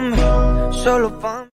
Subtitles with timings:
[0.00, 0.16] mí,
[0.72, 1.50] solo pa' mí.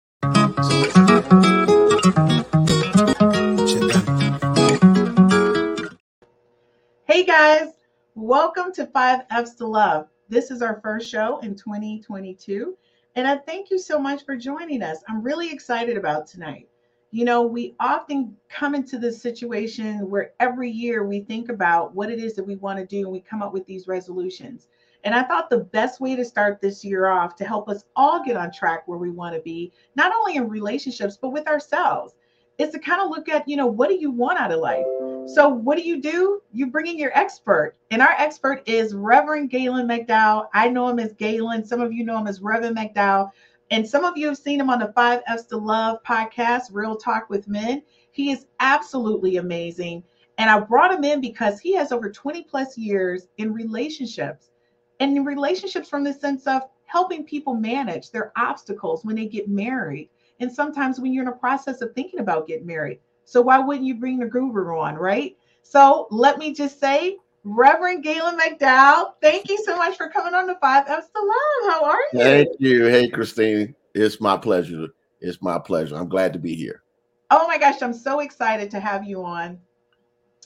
[7.05, 7.73] Hey guys,
[8.15, 10.07] welcome to Five F's to Love.
[10.29, 12.77] This is our first show in 2022,
[13.15, 14.97] and I thank you so much for joining us.
[15.07, 16.67] I'm really excited about tonight.
[17.11, 22.11] You know, we often come into this situation where every year we think about what
[22.11, 24.67] it is that we want to do and we come up with these resolutions.
[25.03, 28.23] And I thought the best way to start this year off to help us all
[28.23, 32.15] get on track where we want to be, not only in relationships, but with ourselves,
[32.57, 34.85] is to kind of look at, you know, what do you want out of life?
[35.27, 36.41] So, what do you do?
[36.51, 40.47] You bring in your expert, and our expert is Reverend Galen McDowell.
[40.53, 41.65] I know him as Galen.
[41.65, 43.31] Some of you know him as Reverend McDowell.
[43.69, 46.95] And some of you have seen him on the Five F's to Love podcast, Real
[46.95, 47.83] Talk with Men.
[48.11, 50.03] He is absolutely amazing.
[50.37, 54.51] And I brought him in because he has over 20 plus years in relationships
[54.99, 59.47] and in relationships from the sense of helping people manage their obstacles when they get
[59.47, 60.09] married.
[60.39, 62.99] And sometimes when you're in a process of thinking about getting married.
[63.25, 65.35] So why wouldn't you bring the Groover on, right?
[65.63, 70.47] So let me just say, Reverend Galen McDowell, thank you so much for coming on
[70.47, 71.73] the Five F's to Love.
[71.73, 72.19] How are you?
[72.19, 72.85] Thank you.
[72.85, 73.75] Hey, Christine.
[73.93, 74.87] It's my pleasure.
[75.21, 75.95] It's my pleasure.
[75.95, 76.83] I'm glad to be here.
[77.31, 79.59] Oh my gosh, I'm so excited to have you on.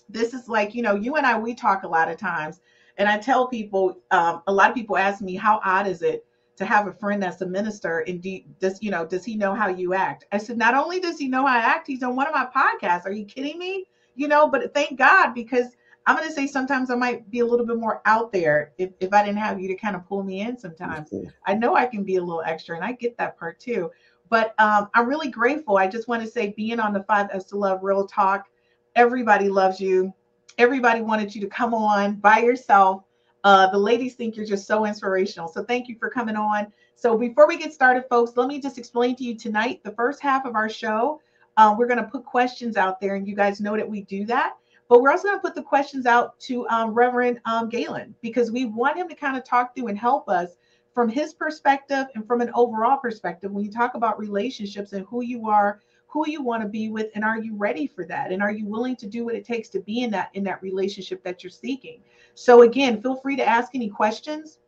[0.10, 2.62] This is like, you know, you and I, we talk a lot of times.
[2.98, 6.26] And I tell people, um, a lot of people ask me, how odd is it
[6.58, 8.00] to have a friend that's a minister?
[8.00, 10.26] And do, does, you know, does he know how you act?
[10.32, 12.48] I said, not only does he know how I act, he's on one of my
[12.56, 13.06] podcasts.
[13.06, 13.86] Are you kidding me?
[14.16, 15.68] You know, but thank God because
[16.06, 18.92] I'm going to say sometimes I might be a little bit more out there if,
[19.00, 21.12] if I didn't have you to kind of pull me in sometimes.
[21.46, 23.92] I know I can be a little extra and I get that part too.
[24.30, 25.78] But um, I'm really grateful.
[25.78, 28.48] I just want to say being on the Five F's to Love Real Talk,
[28.96, 30.14] everybody loves you.
[30.58, 33.04] Everybody wanted you to come on by yourself.
[33.44, 35.48] Uh, the ladies think you're just so inspirational.
[35.48, 36.72] So thank you for coming on.
[36.96, 40.22] So before we get started, folks, let me just explain to you tonight the first
[40.22, 41.20] half of our show.
[41.58, 44.26] Uh, we're going to put questions out there, and you guys know that we do
[44.26, 44.54] that.
[44.88, 48.52] But we're also going to put the questions out to um, Reverend um, Galen because
[48.52, 50.58] we want him to kind of talk through and help us
[50.94, 55.22] from his perspective and from an overall perspective when you talk about relationships and who
[55.22, 55.80] you are,
[56.12, 58.32] who you want to be with, and are you ready for that?
[58.32, 60.62] And are you willing to do what it takes to be in that in that
[60.62, 62.02] relationship that you're seeking?
[62.36, 64.60] So again, feel free to ask any questions.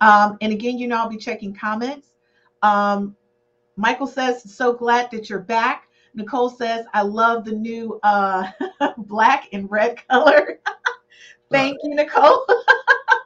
[0.00, 2.14] Um, and again, you know, I'll be checking comments.
[2.62, 3.14] Um,
[3.76, 5.88] Michael says, so glad that you're back.
[6.14, 8.50] Nicole says, I love the new uh,
[8.98, 10.60] black and red color.
[11.50, 12.46] Thank you, Nicole.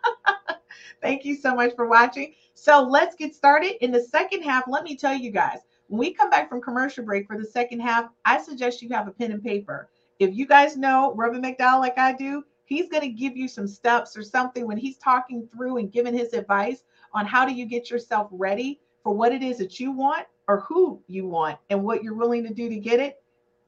[1.03, 2.34] Thank you so much for watching.
[2.55, 3.82] So let's get started.
[3.84, 7.04] In the second half, let me tell you guys, when we come back from commercial
[7.04, 9.88] break for the second half, I suggest you have a pen and paper.
[10.19, 13.66] If you guys know Reverend McDowell like I do, he's going to give you some
[13.66, 16.84] steps or something when he's talking through and giving his advice
[17.15, 20.60] on how do you get yourself ready for what it is that you want or
[20.60, 23.22] who you want and what you're willing to do to get it.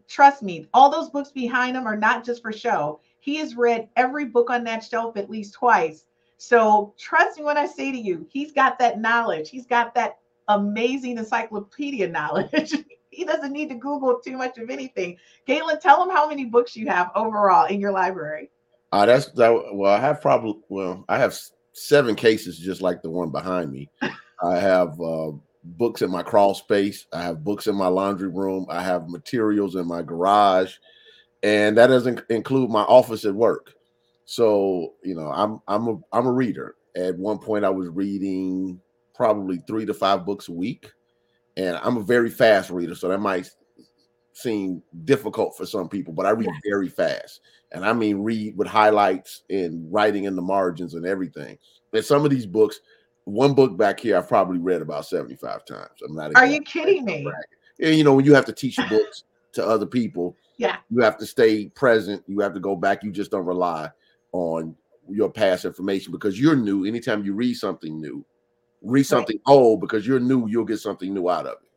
[0.08, 3.00] Trust me, all those books behind him are not just for show.
[3.20, 6.04] He has read every book on that shelf at least twice.
[6.36, 9.50] So trust me when I say to you, he's got that knowledge.
[9.50, 10.18] He's got that
[10.50, 12.74] amazing encyclopedia knowledge.
[13.10, 15.16] he doesn't need to Google too much of anything.
[15.46, 18.50] Galen, tell him how many books you have overall in your library.
[18.92, 19.50] Uh, that's that.
[19.72, 21.38] Well, I have probably well, I have
[21.72, 23.88] seven cases just like the one behind me.
[24.42, 27.06] I have uh, books in my crawl space.
[27.12, 28.66] I have books in my laundry room.
[28.68, 30.74] I have materials in my garage,
[31.42, 33.74] and that doesn't include my office at work.
[34.24, 36.74] So you know, I'm I'm a I'm a reader.
[36.96, 38.80] At one point, I was reading
[39.20, 40.90] probably three to five books a week,
[41.58, 42.94] and I'm a very fast reader.
[42.94, 43.50] So that might
[44.32, 48.66] seem difficult for some people, but I read very fast, and I mean read with
[48.66, 51.58] highlights and writing in the margins and everything.
[51.92, 52.80] And some of these books
[53.24, 56.00] one book back here I've probably read about 75 times.
[56.02, 57.30] I'm not Are you kidding me?
[57.78, 61.18] And you know, when you have to teach books to other people, yeah, you have
[61.18, 63.90] to stay present, you have to go back, you just don't rely
[64.32, 64.74] on
[65.10, 66.86] your past information because you're new.
[66.86, 68.24] Anytime you read something new,
[68.82, 69.52] read something right.
[69.52, 71.68] old because you're new, you'll get something new out of it.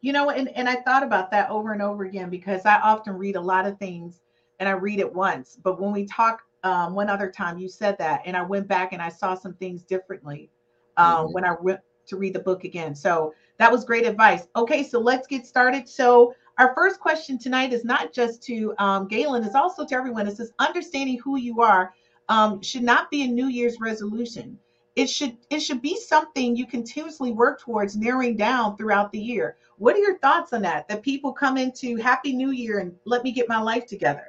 [0.00, 3.14] You know, and, and I thought about that over and over again because I often
[3.14, 4.20] read a lot of things
[4.58, 5.58] and I read it once.
[5.62, 8.92] But when we talk um, one other time, you said that, and I went back
[8.92, 10.50] and I saw some things differently
[10.96, 11.32] um, mm-hmm.
[11.34, 12.94] when I went to read the book again.
[12.94, 14.48] So that was great advice.
[14.56, 15.88] Okay, so let's get started.
[15.88, 20.26] So our first question tonight is not just to um, Galen, it's also to everyone.
[20.26, 21.94] It says understanding who you are
[22.28, 24.58] um, should not be a New Year's resolution.
[24.94, 29.56] It should it should be something you continuously work towards narrowing down throughout the year.
[29.78, 30.86] What are your thoughts on that?
[30.88, 34.26] That people come into Happy New Year and let me get my life together.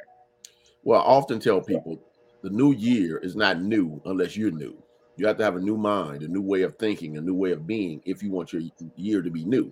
[0.83, 1.99] Well, I often tell people
[2.41, 4.81] the new year is not new unless you're new.
[5.17, 7.51] You have to have a new mind, a new way of thinking, a new way
[7.51, 8.63] of being if you want your
[8.95, 9.71] year to be new.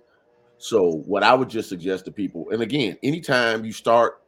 [0.58, 4.22] So, what I would just suggest to people, and again, anytime you start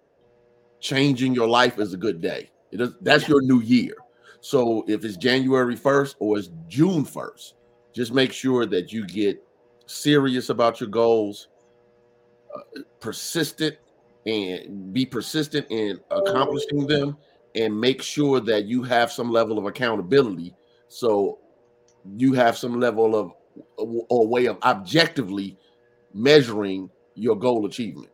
[0.84, 2.52] changing your life is a good day.
[2.72, 3.96] It is that's your new year.
[4.44, 7.54] So, if it's January 1st or it's June 1st,
[7.94, 9.42] just make sure that you get
[9.86, 11.48] serious about your goals,
[12.54, 13.78] uh, persistent,
[14.26, 17.16] and be persistent in accomplishing them,
[17.56, 20.54] and make sure that you have some level of accountability.
[20.90, 21.40] So,
[22.18, 23.32] you have some level of
[23.78, 25.58] or way of objectively
[26.14, 28.12] measuring your goal achievement.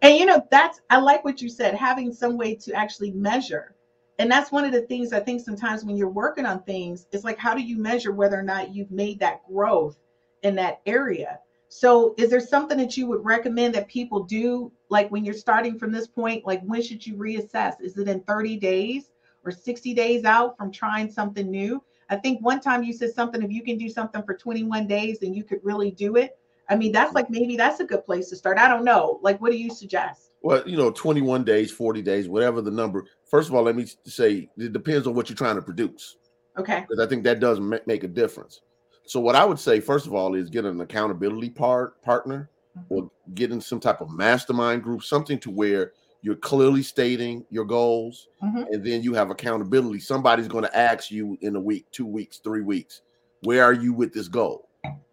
[0.00, 3.74] And you know, that's I like what you said, having some way to actually measure.
[4.18, 7.24] And that's one of the things I think sometimes when you're working on things, it's
[7.24, 9.96] like how do you measure whether or not you've made that growth
[10.42, 11.40] in that area?
[11.68, 15.76] So, is there something that you would recommend that people do like when you're starting
[15.76, 17.80] from this point, like when should you reassess?
[17.80, 19.10] Is it in 30 days
[19.44, 21.82] or 60 days out from trying something new?
[22.08, 25.18] I think one time you said something if you can do something for 21 days
[25.18, 26.38] then you could really do it.
[26.68, 28.58] I mean, that's like maybe that's a good place to start.
[28.58, 29.18] I don't know.
[29.22, 30.30] Like, what do you suggest?
[30.42, 33.06] Well, you know, 21 days, 40 days, whatever the number.
[33.34, 36.18] First of all, let me say it depends on what you're trying to produce.
[36.56, 36.84] Okay.
[36.88, 38.60] Because I think that does make a difference.
[39.06, 42.48] So, what I would say, first of all, is get an accountability part partner
[42.78, 42.94] mm-hmm.
[42.94, 48.28] or getting some type of mastermind group, something to where you're clearly stating your goals
[48.40, 48.72] mm-hmm.
[48.72, 49.98] and then you have accountability.
[49.98, 53.02] Somebody's going to ask you in a week, two weeks, three weeks,
[53.42, 54.68] where are you with this goal?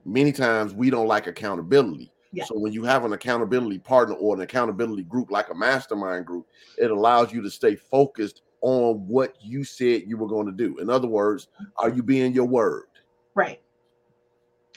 [0.06, 2.12] many times we don't like accountability.
[2.34, 2.46] Yeah.
[2.46, 6.48] So when you have an accountability partner or an accountability group like a mastermind group,
[6.78, 10.78] it allows you to stay focused on what you said you were going to do.
[10.78, 11.48] In other words,
[11.78, 12.86] are you being your word?
[13.36, 13.62] Right.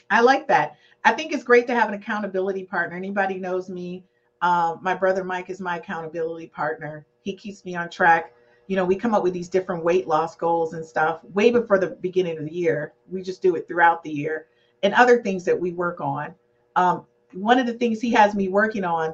[0.09, 0.77] I like that.
[1.03, 2.95] I think it's great to have an accountability partner.
[2.95, 4.03] Anybody knows me,
[4.41, 7.05] uh, my brother Mike is my accountability partner.
[7.21, 8.33] He keeps me on track.
[8.67, 11.79] You know, we come up with these different weight loss goals and stuff way before
[11.79, 12.93] the beginning of the year.
[13.09, 14.47] We just do it throughout the year
[14.83, 16.33] and other things that we work on.
[16.75, 17.05] Um,
[17.35, 19.13] one of the things he has me working on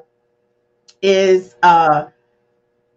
[1.02, 2.06] is uh,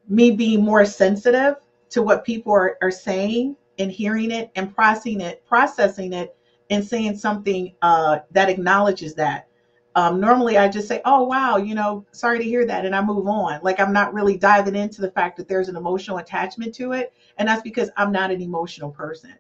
[0.08, 1.56] me being more sensitive
[1.90, 6.36] to what people are, are saying and hearing it and processing it, processing it,
[6.70, 9.48] and saying something uh, that acknowledges that.
[9.96, 13.02] Um, normally, I just say, "Oh, wow, you know, sorry to hear that," and I
[13.02, 13.62] move on.
[13.64, 17.14] Like I'm not really diving into the fact that there's an emotional attachment to it,
[17.38, 19.36] and that's because I'm not an emotional person.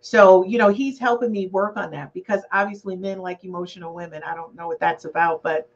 [0.00, 4.22] So, you know, he's helping me work on that because obviously men like emotional women.
[4.24, 5.68] I don't know what that's about, but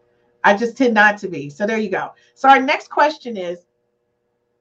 [0.43, 1.51] I just tend not to be.
[1.51, 2.13] So there you go.
[2.35, 3.67] So our next question is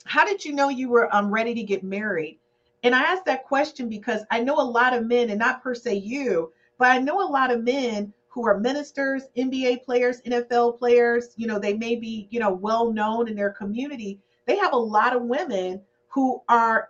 [0.05, 2.39] how did you know you were um, ready to get married?
[2.83, 5.73] And I asked that question because I know a lot of men, and not per
[5.73, 10.77] se you, but I know a lot of men who are ministers, NBA players, NFL
[10.77, 14.19] players, you know, they may be, you know, well known in their community.
[14.45, 16.89] They have a lot of women who are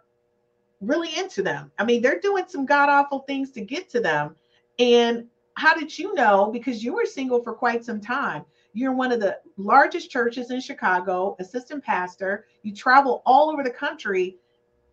[0.85, 1.71] really into them.
[1.77, 4.36] I mean, they're doing some god awful things to get to them.
[4.79, 6.50] And how did you know?
[6.51, 8.46] Because you were single for quite some time.
[8.74, 12.46] You're one of the largest churches in Chicago, assistant pastor.
[12.63, 14.38] You travel all over the country.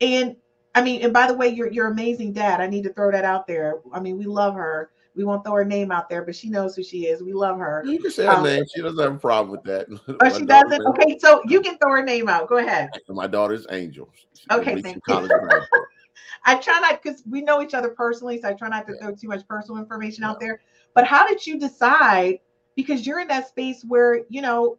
[0.00, 0.36] And
[0.74, 2.60] I mean, and by the way, you're you're amazing dad.
[2.60, 3.80] I need to throw that out there.
[3.92, 4.90] I mean, we love her.
[5.20, 7.22] We won't throw her name out there, but she knows who she is.
[7.22, 7.84] We love her.
[7.84, 8.64] You can say her um, name.
[8.74, 9.86] She doesn't have a problem with that.
[10.22, 10.80] Oh, she doesn't?
[10.86, 12.48] Okay, so you can throw her name out.
[12.48, 12.88] Go ahead.
[13.10, 14.08] My daughter's Angel.
[14.50, 15.28] okay, thank you.
[16.46, 19.14] I try not because we know each other personally, so I try not to throw
[19.14, 20.30] too much personal information yeah.
[20.30, 20.62] out there.
[20.94, 22.38] But how did you decide?
[22.76, 24.78] Because you're in that space where you know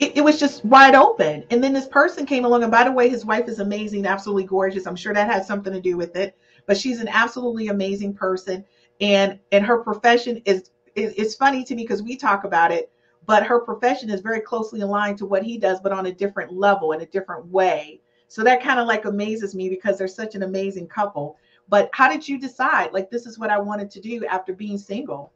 [0.00, 1.44] it, it, was just wide open.
[1.50, 4.44] And then this person came along, and by the way, his wife is amazing, absolutely
[4.44, 4.86] gorgeous.
[4.86, 6.36] I'm sure that has something to do with it.
[6.66, 8.66] But she's an absolutely amazing person
[9.00, 12.90] and and her profession is, it's funny to me because we talk about it
[13.28, 16.50] but her profession is very closely aligned to what he does but on a different
[16.52, 18.00] level in a different way.
[18.26, 21.36] So that kind of like amazes me because they're such an amazing couple.
[21.68, 24.78] But how did you decide like this is what i wanted to do after being
[24.78, 25.32] single?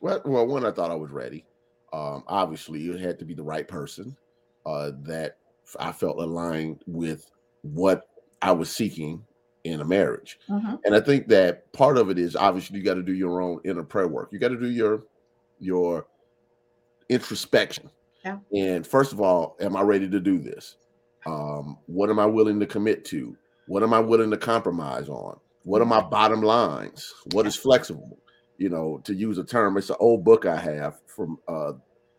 [0.00, 1.44] Well well when i thought i was ready.
[1.92, 4.16] Um obviously it had to be the right person
[4.64, 5.36] uh that
[5.80, 7.28] i felt aligned with
[7.62, 8.04] what
[8.40, 9.24] i was seeking
[9.64, 10.38] in a marriage.
[10.48, 10.76] Mm-hmm.
[10.84, 13.60] And I think that part of it is obviously you got to do your own
[13.64, 14.30] inner prayer work.
[14.32, 15.04] You got to do your
[15.60, 16.06] your
[17.08, 17.90] introspection.
[18.24, 18.38] Yeah.
[18.54, 20.76] And first of all, am I ready to do this?
[21.26, 23.36] Um, what am I willing to commit to?
[23.66, 25.38] What am I willing to compromise on?
[25.64, 26.10] What are my mm-hmm.
[26.10, 27.12] bottom lines?
[27.32, 28.18] What is flexible?
[28.58, 31.72] You know, to use a term, it's an old book I have from uh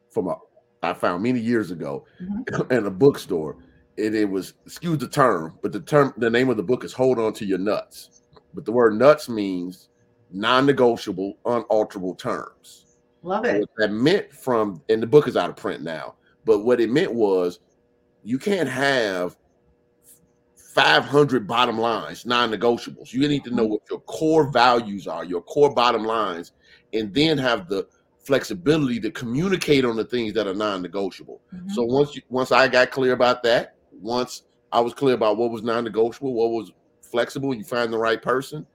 [0.10, 0.38] from a
[0.82, 2.72] I found many years ago mm-hmm.
[2.74, 3.58] in a bookstore
[3.98, 6.94] and it was excuse the term, but the term the name of the book is
[6.94, 8.22] Hold On to Your Nuts.
[8.54, 9.90] But the word nuts means
[10.32, 12.86] non-negotiable, unalterable terms.
[13.22, 13.70] Love it.
[13.78, 17.14] that meant from and the book is out of print now, but what it meant
[17.14, 17.60] was
[18.24, 19.38] you can't have
[20.74, 23.14] 500 bottom lines, non-negotiables.
[23.14, 26.54] You need to know what your core values are, your core bottom lines,
[26.94, 27.88] and then have the
[28.26, 31.42] flexibility to communicate on the things that are non-negotiable.
[31.54, 31.72] Mhm.
[31.72, 35.52] So once you, once I got clear about that, once I was clear about what
[35.52, 36.72] was non-negotiable, what was
[37.02, 38.66] flexible, you find the right person,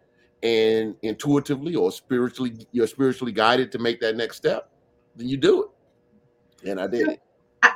[0.42, 4.70] and intuitively or spiritually, you're spiritually guided to make that next step,
[5.16, 6.70] then you do it.
[6.70, 7.22] And I did it.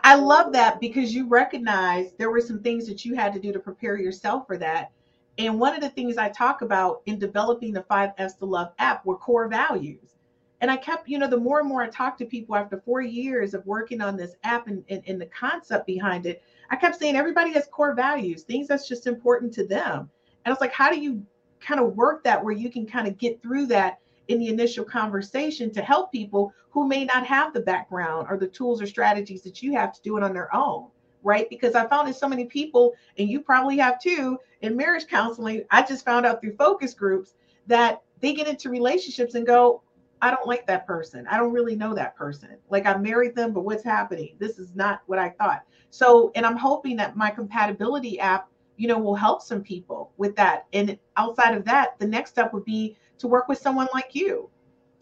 [0.04, 3.52] I, love that because you recognize there were some things that you had to do
[3.52, 4.92] to prepare yourself for that.
[5.38, 8.72] And one of the things I talk about in developing the Five F's to Love
[8.78, 10.16] app were core values.
[10.60, 13.00] And I kept, you know, the more and more I talked to people after four
[13.00, 16.42] years of working on this app and, and, and the concept behind it,
[16.72, 19.98] I kept saying everybody has core values, things that's just important to them.
[20.00, 21.22] And I was like, how do you
[21.60, 23.98] kind of work that where you can kind of get through that
[24.28, 28.46] in the initial conversation to help people who may not have the background or the
[28.46, 30.88] tools or strategies that you have to do it on their own,
[31.22, 31.46] right?
[31.50, 35.64] Because I found that so many people, and you probably have too, in marriage counseling,
[35.70, 37.34] I just found out through focus groups
[37.66, 39.82] that they get into relationships and go,
[40.22, 41.26] I don't like that person.
[41.28, 42.56] I don't really know that person.
[42.70, 44.36] Like I married them, but what's happening?
[44.38, 45.64] This is not what I thought.
[45.92, 50.34] So, and I'm hoping that my compatibility app, you know, will help some people with
[50.36, 50.64] that.
[50.72, 54.48] And outside of that, the next step would be to work with someone like you.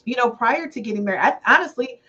[0.05, 2.01] You know, prior to getting married, I honestly,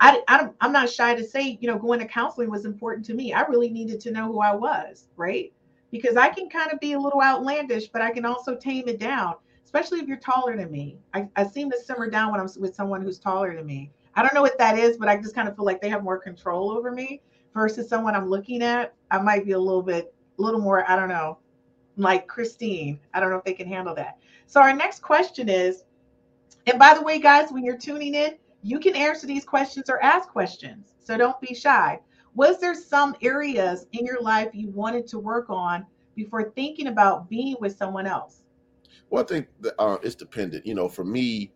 [0.00, 3.14] I, I I'm not shy to say, you know, going to counseling was important to
[3.14, 3.32] me.
[3.32, 5.52] I really needed to know who I was, right?
[5.92, 8.98] Because I can kind of be a little outlandish, but I can also tame it
[8.98, 10.98] down, especially if you're taller than me.
[11.14, 13.92] I, I seem to simmer down when I'm with someone who's taller than me.
[14.16, 16.02] I don't know what that is, but I just kind of feel like they have
[16.02, 17.22] more control over me
[17.56, 18.94] versus someone I'm looking at.
[19.10, 21.38] I might be a little bit, a little more, I don't know,
[21.96, 23.00] like Christine.
[23.14, 24.18] I don't know if they can handle that.
[24.46, 25.84] So our next question is,
[26.66, 30.02] and by the way, guys, when you're tuning in, you can answer these questions or
[30.02, 30.92] ask questions.
[31.02, 31.98] So don't be shy.
[32.34, 37.30] Was there some areas in your life you wanted to work on before thinking about
[37.30, 38.42] being with someone else?
[39.08, 40.66] Well, I think that, uh, it's dependent.
[40.66, 41.52] You know, for me,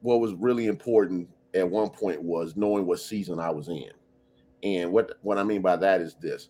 [0.00, 3.90] what was really important at one point was knowing what season I was in.
[4.62, 6.48] And what what I mean by that is this.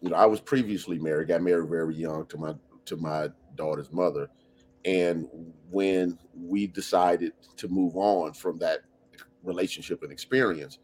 [0.00, 2.54] You know, I was previously married, got married very young to my
[2.86, 4.28] to my daughter's mother.
[4.84, 5.28] And
[5.70, 8.80] when we decided to move on from that
[9.42, 10.78] relationship and experience,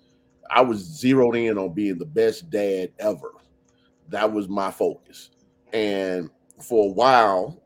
[0.51, 3.33] I was zeroed in on being the best dad ever.
[4.09, 5.31] That was my focus.
[5.73, 7.63] And for a while,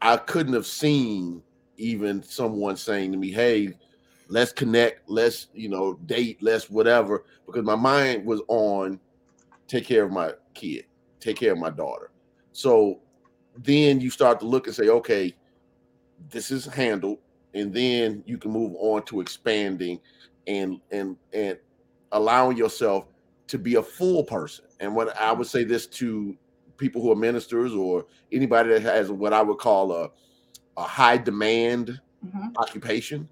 [0.00, 1.42] I couldn't have seen
[1.76, 3.74] even someone saying to me, Hey,
[4.28, 9.00] let's connect, let's, you know, date, let's whatever, because my mind was on
[9.66, 10.84] take care of my kid,
[11.20, 12.10] take care of my daughter.
[12.52, 13.00] So
[13.56, 15.34] then you start to look and say, okay,
[16.30, 17.18] this is handled,
[17.54, 20.00] and then you can move on to expanding
[20.46, 21.58] and and and
[22.12, 23.06] allowing yourself
[23.48, 24.64] to be a full person.
[24.80, 26.36] And what I would say this to
[26.76, 30.10] people who are ministers or anybody that has what I would call a
[30.76, 32.52] a high demand Mhm.
[32.56, 33.28] occupation,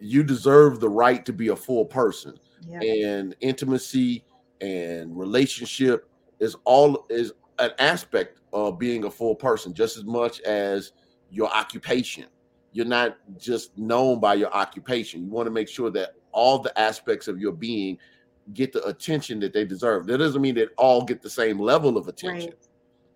[0.00, 2.38] you deserve the right to be a full person.
[2.66, 2.80] Yeah.
[2.80, 4.24] And intimacy
[4.60, 6.08] and relationship
[6.40, 10.92] is all is an aspect of being a full person just as much as
[11.30, 12.26] your occupation.
[12.72, 15.24] You're not just known by your occupation.
[15.24, 17.98] You want to make sure that all the aspects of your being
[18.52, 20.06] get the attention that they deserve.
[20.06, 22.68] That doesn't mean that all get the same level of attention Right.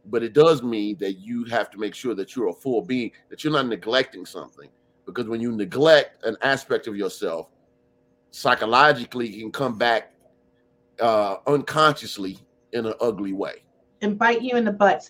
[0.07, 3.11] but it does mean that you have to make sure that you're a full being,
[3.29, 4.71] that you're not neglecting something.
[5.09, 7.49] Because when you neglect an aspect of yourself,
[8.31, 10.13] psychologically it can come back
[11.01, 12.39] uh, unconsciously
[12.75, 13.65] in an ugly way.
[14.03, 15.09] And bite you in the butt.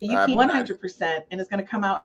[0.00, 2.04] You I'm- 100%, and it's going to come out.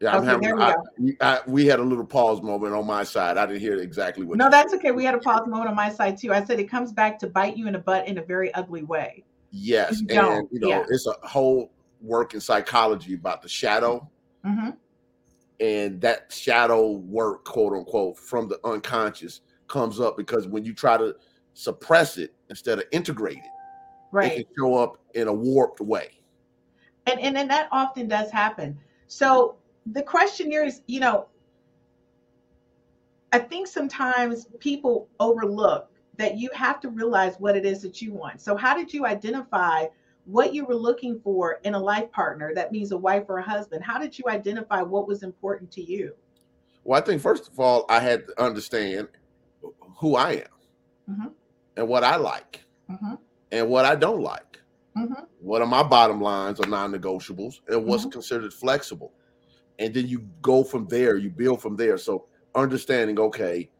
[0.00, 0.56] Yeah, I'm Okay, having.
[0.56, 3.36] we I- we- I- we had a little pause moment on my side.
[3.36, 4.38] I didn't hear exactly what.
[4.38, 4.90] No, you- that's okay.
[4.90, 6.32] We had a pause moment on my side too.
[6.32, 8.82] I said it comes back to bite you in the butt in a very ugly
[8.84, 9.24] way.
[9.50, 10.84] Yes, you and you know, yeah.
[10.88, 14.08] it's a whole work in psychology about the shadow.
[14.44, 14.70] hmm
[15.60, 20.96] and that shadow work, quote unquote, from the unconscious comes up because when you try
[20.96, 21.16] to
[21.54, 23.50] suppress it instead of integrate it,
[24.12, 24.32] Right.
[24.32, 26.10] it can show up in a warped way.
[27.06, 28.78] and, and and that often does happen
[29.08, 29.56] so
[29.92, 31.26] the question here is you know
[33.32, 38.12] i think sometimes people overlook that you have to realize what it is that you
[38.12, 39.86] want so how did you identify
[40.24, 43.42] what you were looking for in a life partner that means a wife or a
[43.42, 46.14] husband how did you identify what was important to you
[46.84, 49.08] Well, I think first of all, I had to understand
[49.98, 51.32] who I am Mhm.
[51.76, 53.14] and what I like hmm
[53.50, 54.60] and what I don't like.
[54.94, 59.12] hmm What are my bottom lines or non-negotiables and what's considered flexible.
[59.78, 61.96] And then you go from there, you build from there.
[61.96, 63.70] So understanding, okay,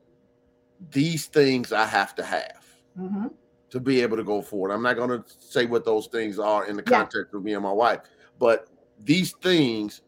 [0.91, 2.65] these things I have to have
[2.97, 3.27] hmm
[3.71, 4.73] to be able to go forward.
[4.73, 7.01] I'm not going to say what those things are in the Yeah.
[7.01, 8.01] context of me and my wife,
[8.39, 8.69] but
[9.05, 10.01] these things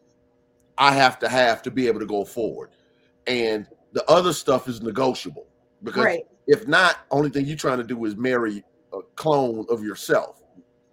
[0.79, 2.71] I have to have to be able to go forward.
[3.27, 5.45] And the other stuff is negotiable
[5.83, 6.25] because Right.
[6.47, 8.63] if not, only thing you're trying to do is marry
[8.93, 10.41] a clone of yourself,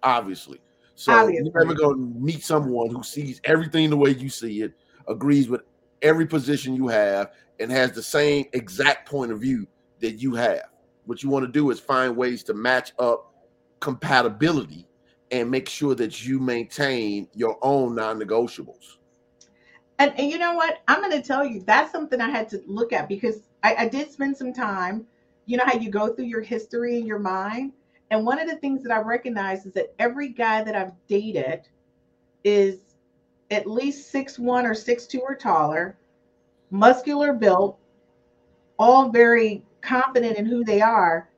[0.03, 0.61] obviously.
[0.93, 1.49] So Obviously.
[1.51, 4.73] you're never going to meet someone who sees everything the way you see it,
[5.07, 5.61] agrees with
[6.01, 9.67] every position you have, and has the same exact point of view
[9.99, 10.63] that you have.
[11.05, 13.33] What you want to do is find ways to match up
[13.79, 14.87] compatibility
[15.31, 18.97] and make sure that you maintain your own non-negotiables.
[19.99, 20.79] And, and you know what?
[20.87, 23.87] I'm going to tell you that's something I had to look at because I, I
[23.87, 25.05] did spend some time.
[25.45, 27.73] You know how you go through your history in your mind?
[28.11, 31.67] And one of the things that I recognize is that every guy that I've dated
[32.43, 32.88] is
[33.51, 35.97] at least six one or six two or taller,
[36.69, 37.79] muscular built,
[38.77, 41.29] all very confident in who they are.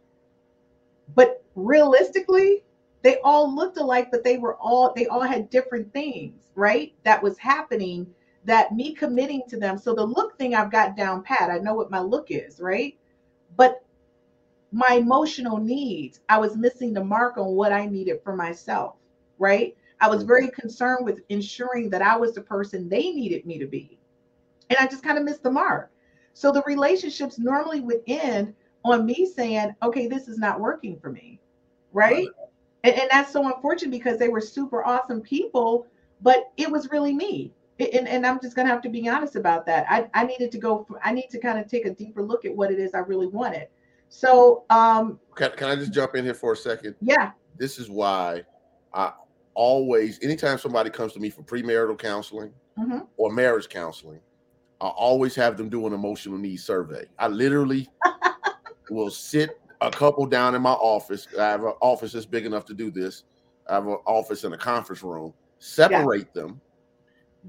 [1.15, 2.63] But realistically,
[3.03, 6.93] they all looked alike, but they were all they all had different things, right?
[7.03, 8.07] That was happening
[8.45, 9.77] that me committing to them.
[9.77, 11.49] So the look thing I've got down pat.
[11.49, 12.97] I know what my look is, right?
[13.55, 13.83] But
[14.71, 18.95] my emotional needs, I was missing the mark on what I needed for myself,
[19.37, 19.75] right?
[20.01, 23.67] I was very concerned with ensuring that I was the person they needed me to
[23.67, 23.99] be.
[24.69, 25.91] And I just kind of missed the mark.
[26.33, 31.11] So the relationships normally would end on me saying, okay, this is not working for
[31.11, 31.39] me,
[31.93, 32.27] right?
[32.83, 35.85] And, and that's so unfortunate because they were super awesome people,
[36.21, 37.53] but it was really me.
[37.79, 39.85] And, and I'm just gonna have to be honest about that.
[39.89, 40.87] I, I needed to go.
[41.03, 43.27] I need to kind of take a deeper look at what it is I really
[43.27, 43.67] wanted.
[44.09, 46.95] So um, Can, can I just jump in here for a second?
[47.01, 48.43] yeah, This is why
[48.93, 49.13] I
[49.53, 53.07] always, anytime somebody comes to me for premarital counseling Mhm.
[53.17, 54.21] or marriage counseling,
[54.79, 57.05] I always have them do an emotional needs survey.
[57.19, 57.87] I literally
[58.89, 61.27] will sit a couple down in my office.
[61.37, 63.23] I have an office that's big enough to do this.
[63.67, 65.33] I have an office in a conference room.
[65.59, 66.59] Separate them,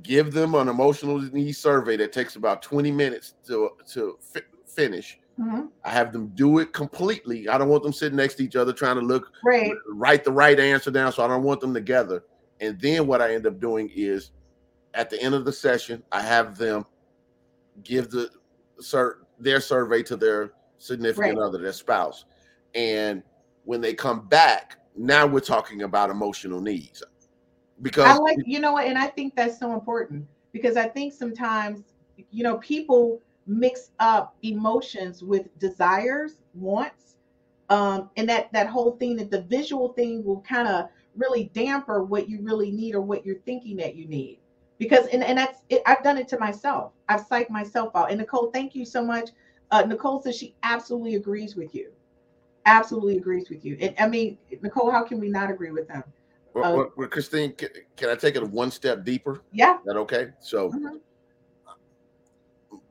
[0.03, 5.19] give them an emotional needs survey that takes about 20 minutes to to fi- finish.
[5.39, 5.69] Mhm.
[5.85, 7.49] I have them do it completely.
[7.49, 10.33] I don't want them sitting next to each other trying to look right, write the
[10.33, 11.13] right answer down.
[11.13, 12.25] So I don't want them together.
[12.61, 14.31] And then what I end up doing is
[14.95, 16.85] at the end of the session, I have them
[17.83, 18.31] give the
[18.79, 21.45] sur- their survey to their significant Right.
[21.45, 22.27] other, their spouse.
[22.75, 23.23] And
[23.65, 27.03] when they come back, now we're talking about emotional needs.
[27.81, 31.13] Because I like you know what, and I think that's so important because I think
[31.13, 31.83] sometimes
[32.31, 37.17] you know people mix up emotions with desires, wants,
[37.71, 42.03] um, and that that whole thing that the visual thing will kind of really damper
[42.03, 44.39] what you really need or what you're thinking that you need.
[44.79, 46.93] Because and, and that's it, I've done it to myself.
[47.09, 48.11] I've psyched myself out.
[48.11, 49.31] And Nicole, thank you so much.
[49.71, 51.93] Uh, Nicole says she absolutely agrees with you.
[52.67, 53.77] Absolutely agrees with you.
[53.81, 56.05] And I mean, Nicole, how can we not agree with them?
[56.55, 59.43] well, uh, well, Christine, can, can I take it one step deeper?
[59.53, 59.79] Yeah.
[59.79, 60.29] Is that okay?
[60.41, 61.01] So Mhm.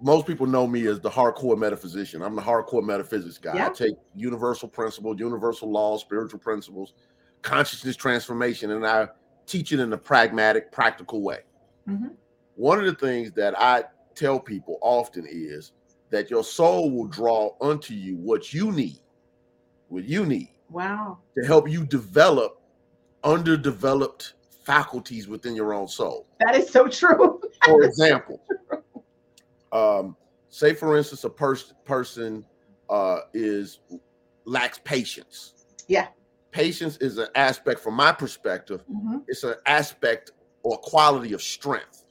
[0.02, 2.22] Most people know me as the hardcore metaphysician.
[2.22, 3.56] I'm the hardcore metaphysics guy.
[3.56, 3.68] Yeah.
[3.68, 6.94] I take universal principles, universal laws, spiritual principles,
[7.42, 9.10] consciousness transformation, and I
[9.46, 11.40] teach it in a pragmatic, practical way.
[11.88, 12.12] Mhm.
[12.56, 13.84] One of the things that I
[14.16, 15.72] tell people often is
[16.10, 19.00] that your soul will draw unto you what you need,
[19.90, 21.20] what you need Wow.
[21.38, 22.62] to help you develop
[23.24, 24.34] underdeveloped
[24.64, 26.28] faculties within your own soul.
[26.40, 27.42] That is so true.
[27.66, 28.42] For example,
[29.72, 30.16] um,
[30.50, 32.46] say for instance, a person person
[32.90, 33.80] uh, is
[34.46, 35.54] lacks patience.
[35.88, 36.08] Yeah.
[36.52, 39.24] Patience is an aspect, from my perspective, Mhm.
[39.28, 40.32] it's an aspect
[40.64, 42.04] or quality of strength.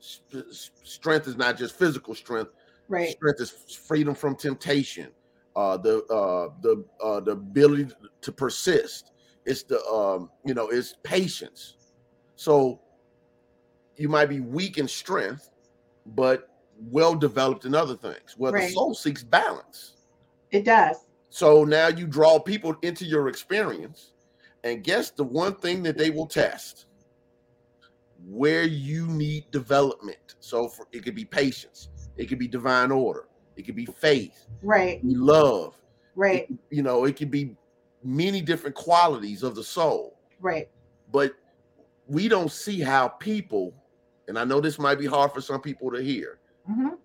[0.00, 2.52] S- Strength is not just physical strength.
[2.88, 3.08] Right.
[3.10, 3.50] Strength is
[3.86, 5.12] freedom from temptation.
[5.56, 7.88] Uh, the uh, the uh, the ability
[8.20, 9.12] to persist.
[9.44, 11.76] It's the um, you know it's patience.
[12.36, 12.80] So
[13.96, 15.50] you might be weak in strength,
[16.06, 18.34] but well developed in other things.
[18.36, 19.96] Well, the soul seeks balance.
[20.50, 21.06] It does.
[21.30, 24.12] So now you draw people into your experience,
[24.64, 26.86] and guess the one thing that they will test
[28.26, 30.36] where you need development.
[30.40, 34.46] So for, it could be patience, it could be divine order, it could be faith,
[34.62, 35.00] Right.
[35.02, 35.76] love.
[36.14, 36.48] Right.
[36.50, 37.56] It- you know, it could be
[38.04, 40.18] many different qualities of the soul.
[40.40, 40.68] Right.
[41.10, 41.32] But
[42.06, 43.72] we don't see how people,
[44.28, 46.38] and I know this might be hard for some people to hear,
[46.70, 46.98] Mhm.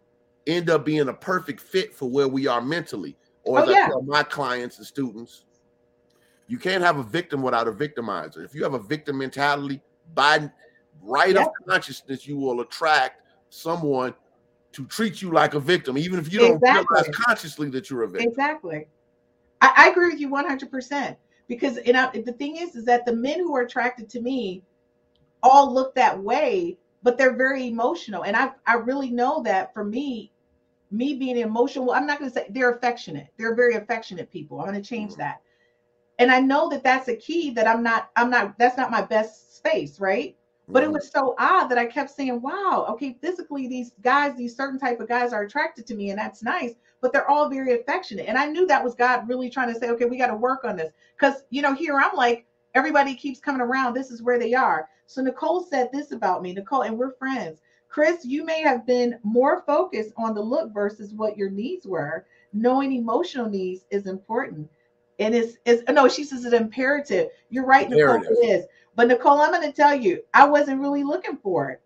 [0.46, 3.18] end up being a perfect fit for where we are mentally.
[3.44, 5.46] Or Oh, as I tell my clients and students,
[6.48, 8.44] you can't have a victim without a victimizer.
[8.46, 9.82] If you have a victim mentality,
[10.14, 10.50] by
[11.02, 11.44] right Yeah.
[11.44, 14.14] of consciousness, you will attract someone
[14.74, 16.96] to treat you like a victim, even if you don't Exactly.
[16.96, 18.30] realize consciously that you're a victim.
[18.30, 18.88] Exactly.
[19.62, 21.18] I, I agree with you 100%.
[21.48, 24.64] Because and I, the thing is, is that the men who are attracted to me
[25.42, 28.26] all look that way, but they're very emotional.
[28.26, 30.34] And I, I really know that for me,
[30.92, 33.28] me being emotional, well, I'm not going to say they're affectionate.
[33.38, 34.60] They're very affectionate people.
[34.60, 35.18] I'm going to change Mhm.
[35.20, 35.40] that.
[36.20, 39.04] And I know that that's a key that I'm not, I'm not, that's not my
[39.04, 40.36] best space, right?
[40.74, 40.94] But it Mhm.
[40.94, 45.00] was so odd that I kept saying, wow, okay, physically, these guys, these certain type
[45.00, 48.26] of guys are attracted to me, and that's nice, but they're all very affectionate.
[48.28, 50.66] And I knew that was God really trying to say, okay, we got to work
[50.66, 50.92] on this.
[51.18, 52.47] Because, you know, here I'm like,
[52.78, 53.94] everybody keeps coming around.
[53.94, 54.88] This is where they are.
[55.08, 57.60] So Nicole said this about me, Nicole, and we're friends.
[57.90, 62.26] Chris, you may have been more focused on the look versus what your needs were.
[62.54, 64.70] Knowing emotional needs is important.
[65.20, 67.30] And it's, it's no, she says it's imperative.
[67.50, 68.66] You're right, Nicole, it is.
[68.96, 71.82] But Nicole, I'm going to tell you, I wasn't really looking for it.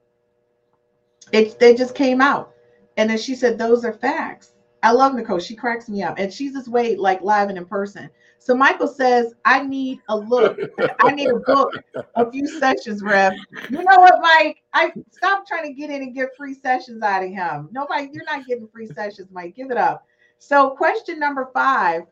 [1.32, 2.54] It they just came out,
[2.97, 5.39] and then she said, "Those are facts." I love Nicole.
[5.39, 8.10] She cracks me up, and she's this way, like live and in person.
[8.39, 10.58] So Michael says, "I need a look.
[11.00, 11.72] I need a book,
[12.15, 13.34] a few sessions, Rev."
[13.70, 14.63] You know what, Mike?
[14.74, 17.70] I stop trying to get in and get free sessions out of him.
[17.72, 19.56] Nobody, you're not getting free sessions, Mike.
[19.56, 20.08] Give it up.
[20.39, 22.04] So question number five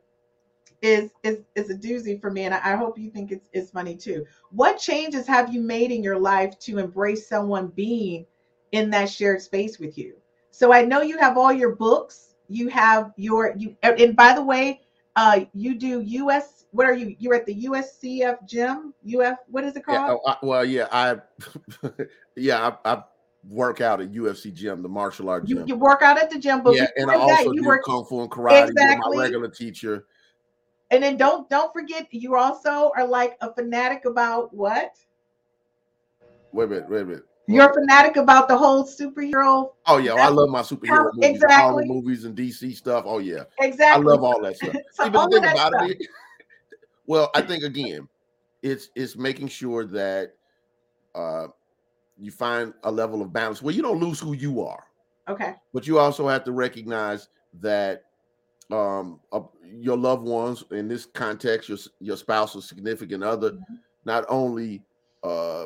[0.82, 3.95] is is is a doozy for me, and I, hope you think it's it's funny
[3.95, 4.25] too.
[4.51, 8.25] What changes have you made in your life to embrace someone being
[8.71, 10.15] in that shared space with you?
[10.51, 12.28] So I know you have all your books.
[12.49, 14.81] You have your you and by the way,
[15.15, 17.15] uh you do US what are you?
[17.19, 18.93] You're at the USCF gym?
[19.05, 20.19] UF what is it Yeah, called?
[20.25, 21.17] oh, I, well, yeah, I,
[22.35, 23.03] yeah, I, I
[23.47, 25.67] work out at UFC gym, the martial art you, gym.
[25.67, 27.83] you work out at the gym, but yeah, and I that, also you do work
[27.85, 29.17] kung fu and karate with Exactly.
[29.17, 30.05] my regular teacher.
[30.91, 34.91] and then don't don't forget you also are like a fanatic about what?
[36.51, 37.28] Wait a minute, wait a minute.
[37.49, 39.71] You're a fanatic about the whole superhero.
[39.88, 41.73] Oh yeah, I love my superhero movies, Exactly.
[41.73, 43.03] Marvel movies, and DC stuff.
[43.07, 44.01] Oh yeah, exactly.
[44.01, 44.75] I love all that stuff.
[44.93, 45.89] So but all the of thing that about stuff.
[45.89, 46.07] it,
[47.07, 48.07] well, I think again,
[48.62, 50.33] it's it's making sure that
[51.15, 51.47] uh
[52.17, 54.83] you find a level of balance where you don't lose who you are,
[55.27, 55.55] Okay.
[55.73, 57.29] but you also have to recognize
[57.62, 58.03] that
[58.71, 63.79] um uh, your loved ones in this context, your your spouse or significant other, Mhm.
[64.05, 64.83] not only
[65.23, 65.65] uh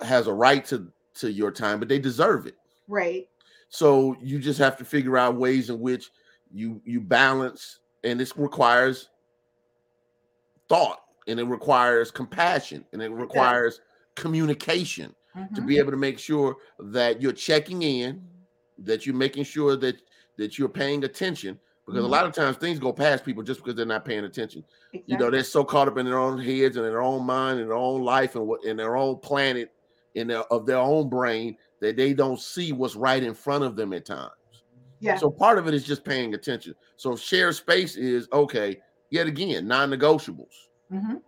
[0.00, 2.56] has a right to to your time, but they deserve it.
[2.88, 3.28] Right.
[3.68, 6.10] So you just have to figure out ways in which
[6.50, 9.10] you you balance, and this requires
[10.68, 13.80] thought, and it requires compassion, and it requires
[14.16, 15.14] communication
[15.54, 15.66] to Mhm.
[15.66, 18.18] be able to make sure that you're checking in,
[18.78, 19.96] that you're making sure that
[20.36, 21.60] that you're paying attention.
[21.86, 22.08] Because a Mhm.
[22.08, 24.64] lot of times things go past people just because they're not paying attention.
[25.06, 27.60] You know, they're so caught up in their own heads and in their own mind
[27.60, 29.70] and their own life and what in their own planet
[30.18, 33.76] in their of their own brain that they don't see what's right in front of
[33.76, 34.32] them at times.
[35.00, 35.16] Yeah.
[35.16, 36.74] So part of it is just paying attention.
[36.96, 40.66] So shared space is okay, yet again, non-negotiables.
[40.92, 41.22] Mhm.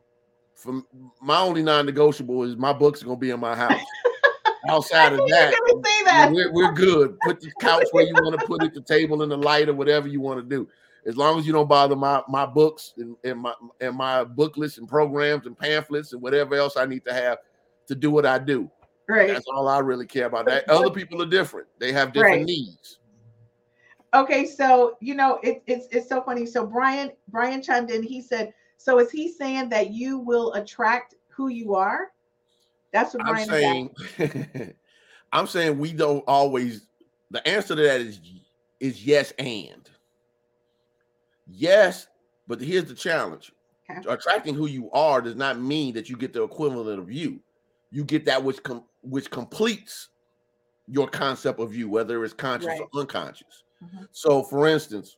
[0.54, 0.86] From
[1.22, 3.80] my only non-negotiable is my books are gonna be in my house.
[4.68, 5.54] Outside of that,
[6.04, 6.30] that.
[6.32, 7.18] we're, we're good.
[7.20, 9.74] Put the couch where you want to put it, the table and the light, or
[9.74, 10.68] whatever you want to do.
[11.06, 14.76] As long as you don't bother my my books and, and my and my booklets
[14.76, 17.38] and programs and pamphlets and whatever else I need to have
[17.86, 18.70] to do what I do.
[19.10, 19.28] Right.
[19.28, 20.46] That's all I really care about.
[20.46, 21.66] That other people are different.
[21.80, 22.46] They have different Right.
[22.46, 23.00] needs.
[24.14, 26.46] Okay, so you know it, it's it's so funny.
[26.46, 28.02] So Brian Brian chimed in.
[28.02, 32.12] He said, "So is he saying that you will attract who you are?"
[32.92, 34.74] That's what I'm Brian is saying,
[35.32, 36.86] I'm saying we don't always.
[37.32, 38.20] The answer to that is
[38.80, 39.88] is yes and
[41.48, 42.06] yes,
[42.48, 43.52] but here's the challenge:
[43.90, 44.00] Okay.
[44.08, 47.40] attracting who you are does not mean that you get the equivalent of you.
[47.92, 50.08] You get that which com- which completes
[50.88, 52.80] your concept of you, whether it's conscious Right.
[52.92, 53.64] or unconscious.
[53.82, 54.08] Mhm.
[54.12, 55.16] So, for instance,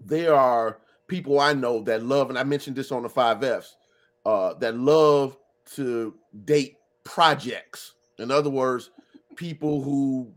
[0.00, 3.76] there are people I know that love, and I mentioned this on the five Fs,
[4.24, 5.36] uh, that love
[5.74, 6.14] to
[6.44, 7.94] date projects.
[8.18, 8.90] In other words,
[9.36, 10.32] people who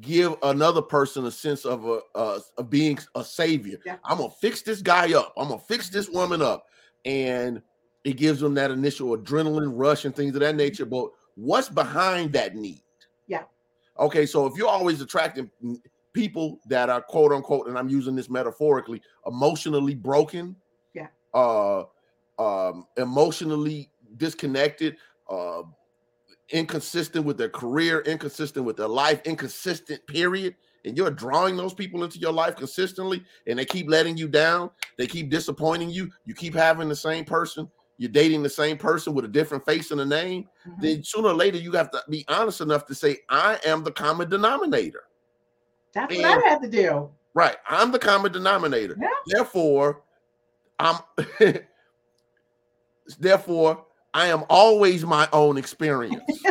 [0.00, 3.78] give another person a sense of a uh, of being a savior.
[3.84, 3.96] Yeah.
[4.04, 5.32] I'm gonna fix this guy up.
[5.36, 6.66] I'm gonna fix this woman up,
[7.04, 7.62] and
[8.04, 10.84] it gives them that initial adrenaline rush and things of that nature.
[10.84, 12.82] But what's behind that need?
[13.26, 13.44] Yeah.
[13.98, 15.50] Okay, so if you're always attracting
[16.12, 20.56] people that are quote unquote, and I'm using this metaphorically, emotionally broken,
[20.94, 21.08] Yeah.
[21.32, 21.84] uh,
[22.38, 24.96] um, emotionally disconnected,
[25.28, 25.62] uh,
[26.50, 30.54] inconsistent with their career, inconsistent with their life, inconsistent, period.
[30.84, 34.70] And you're drawing those people into your life consistently, and they keep letting you down,
[34.98, 39.14] they keep disappointing you, you keep having the same person, you're dating the same person
[39.14, 40.80] with a different face and a name, Mhm.
[40.80, 43.92] then sooner or later you have to be honest enough to say, I am the
[43.92, 45.04] common denominator.
[45.92, 47.10] That's and, what I had to do.
[47.34, 47.56] Right.
[47.68, 48.96] I'm the common denominator.
[49.00, 49.08] Yeah.
[49.26, 50.02] Therefore,
[50.78, 50.98] I'm
[53.18, 56.22] therefore I am always my own experience.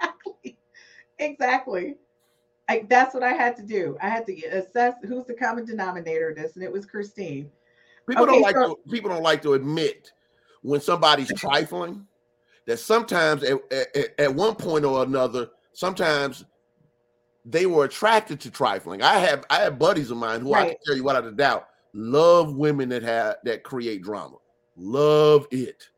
[0.00, 0.56] exactly.
[1.18, 1.96] Exactly.
[2.68, 3.96] I, that's what I had to do.
[4.00, 7.50] I had to assess who's the common denominator of this, and it was Christine.
[8.08, 10.12] People okay, don't like so, to, people don't like to admit
[10.64, 12.06] when somebody's trifling
[12.66, 16.46] that sometimes at, at, at, one point or another, sometimes
[17.44, 19.02] they were attracted to trifling.
[19.02, 20.62] I have I have buddies of mine who right.
[20.62, 24.36] I can tell you without a doubt love women that have that create drama.
[24.76, 25.88] Love it.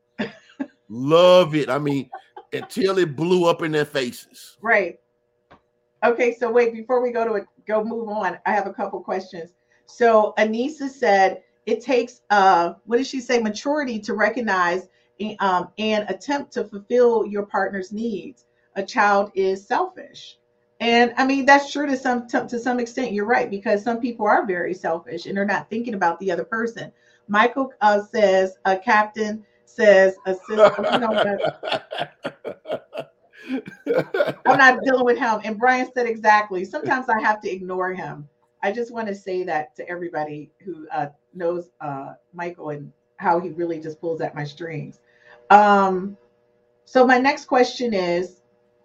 [0.89, 1.71] love it.
[1.71, 2.11] I mean,
[2.53, 4.57] until it blew up in their faces.
[4.61, 4.99] Right.
[6.05, 9.01] Okay, so wait, before we go to it, go move on, I have a couple
[9.01, 9.55] questions.
[9.87, 13.39] So Anissa said it takes uh what did she say?
[13.41, 14.89] Maturity to recognize
[15.41, 18.45] um, and attempt to fulfill your partner's needs.
[18.77, 20.39] A child is selfish.
[20.79, 23.13] And i mean that's true to some to, to some extent.
[23.13, 26.45] You're right because some people are very selfish and they're not thinking about the other
[26.45, 26.93] person.
[27.29, 31.39] Michael uh, says a captain says a sister you know,
[34.47, 35.41] i'm not dealing with him.
[35.45, 36.65] And brian said exactly.
[36.65, 38.29] Sometimes i have to ignore him.
[38.63, 43.39] I just want to say that to everybody who uh, knows uh, Michael and how
[43.41, 45.01] he really just pulls at my strings.
[45.51, 46.17] Um,
[46.85, 48.43] so my next question is,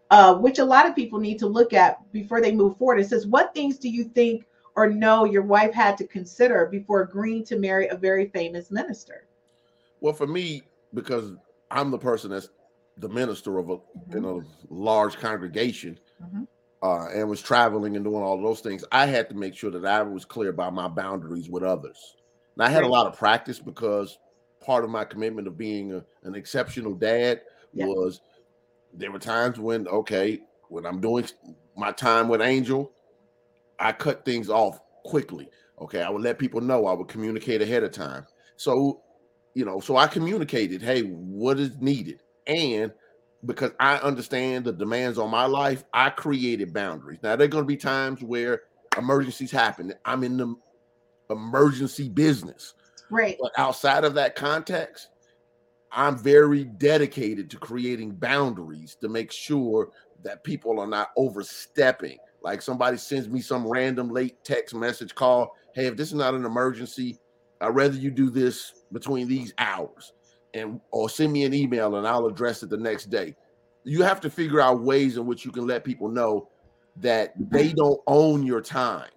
[0.10, 3.00] uh, which a lot of people need to look at before they move forward.
[3.00, 7.02] It says, what things do you think or know your wife had to consider before
[7.02, 9.28] agreeing to marry a very famous minister?
[10.00, 11.34] Well, for me, because
[11.70, 12.50] I'm the person that's
[12.98, 14.18] the minister of a mm-hmm.
[14.18, 16.44] in a large congregation, mm-hmm
[16.82, 19.86] uh, and was traveling and doing all those things, I had to make sure that
[19.86, 22.16] I was clear about my boundaries with others.
[22.62, 24.20] And I had a lot of practice because
[24.64, 27.42] part of my commitment of being a, an exceptional dad
[27.74, 27.88] yeah.
[27.88, 28.22] was
[28.94, 31.26] there were times when, okay, when I'm doing
[31.76, 32.92] my time with Angel,
[33.80, 35.50] I cut things off quickly.
[35.82, 38.28] Okay, I would let people know, I would communicate ahead of time.
[38.58, 39.02] So,
[39.56, 42.22] you know, so I communicated, hey, what is needed?
[42.46, 42.92] And
[43.44, 47.22] because I understand the demands on my life, I created boundaries.
[47.24, 48.62] Now there are going to be times where
[49.00, 49.96] emergencies happen.
[50.06, 50.56] I'm in the
[51.32, 52.74] emergency business.
[53.10, 53.38] Right.
[53.42, 55.10] But outside of that context,
[55.92, 59.90] I'm very dedicated to creating boundaries to make sure
[60.24, 62.18] that people are not overstepping.
[62.42, 66.34] Like somebody sends me some random late text message call, hey, if this is not
[66.34, 67.20] an emergency,
[67.60, 70.14] I'd rather you do this between these hours
[70.54, 73.36] and or send me an email and I'll address it the next day.
[73.84, 76.50] You have to figure out ways in which you can let people know
[76.98, 79.10] that they don't own your time.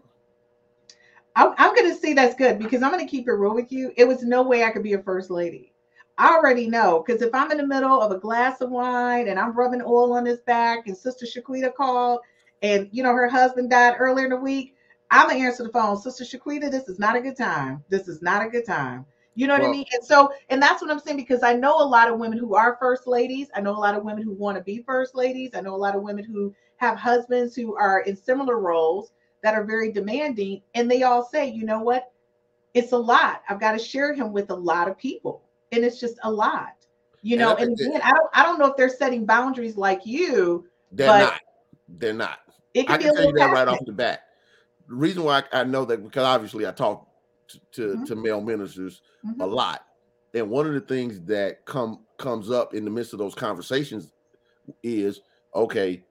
[1.37, 3.73] I'm, I'm going to say that's good because I'm going to keep it real with
[3.73, 3.93] you.
[3.97, 5.73] It was no way I could be a first lady.
[6.17, 9.39] I already know because if I'm in the middle of a glass of wine and
[9.39, 12.21] I'm rubbing oil on his back and Sister Shaquita called
[12.63, 14.77] and you know her husband died earlier in the week,
[15.11, 15.97] I'm gonna answer the phone.
[15.97, 17.83] Sister Shaquita, this is not a good time.
[17.89, 19.05] This is not a good time.
[19.35, 19.87] You know what well, I mean?
[19.93, 22.55] And so, and that's what I'm saying because I know a lot of women who
[22.55, 23.49] are first ladies.
[23.55, 25.51] I know a lot of women who want to be first ladies.
[25.55, 29.11] I know a lot of women who have husbands who are in similar roles
[29.45, 30.63] that are very demanding.
[30.75, 32.11] And they all say, you know what?
[32.73, 33.43] It's a lot.
[33.49, 35.43] I've got to share him with a lot of people.
[35.71, 36.73] And it's just a lot.
[37.23, 40.67] You know, and, again, I don't I don't know if they're setting boundaries like you.
[40.93, 41.41] They're not.
[41.89, 42.39] They're not.
[42.75, 44.25] It can I can tell you that right off the bat.
[44.89, 47.09] The reason why I, I know that because obviously I talk
[47.49, 48.05] to, to, mm-hmm.
[48.05, 49.41] to male ministers mm-hmm.
[49.41, 49.87] a lot.
[50.35, 54.13] And one of the things that come comes up in the midst of those conversations
[54.83, 55.21] is
[55.55, 56.03] okay,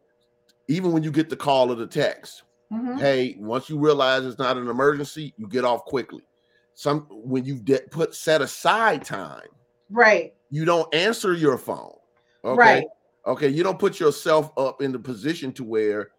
[0.67, 2.97] even when you get the call or the text, mm-hmm.
[2.97, 6.23] hey, once you realize it's not an emergency, you get off quickly.
[6.75, 9.47] Some when you de- put set aside time,
[9.89, 10.33] right?
[10.49, 11.95] You don't answer your phone,
[12.43, 12.57] okay?
[12.57, 12.87] Right.
[13.25, 16.09] Okay, you don't put yourself up in the position to where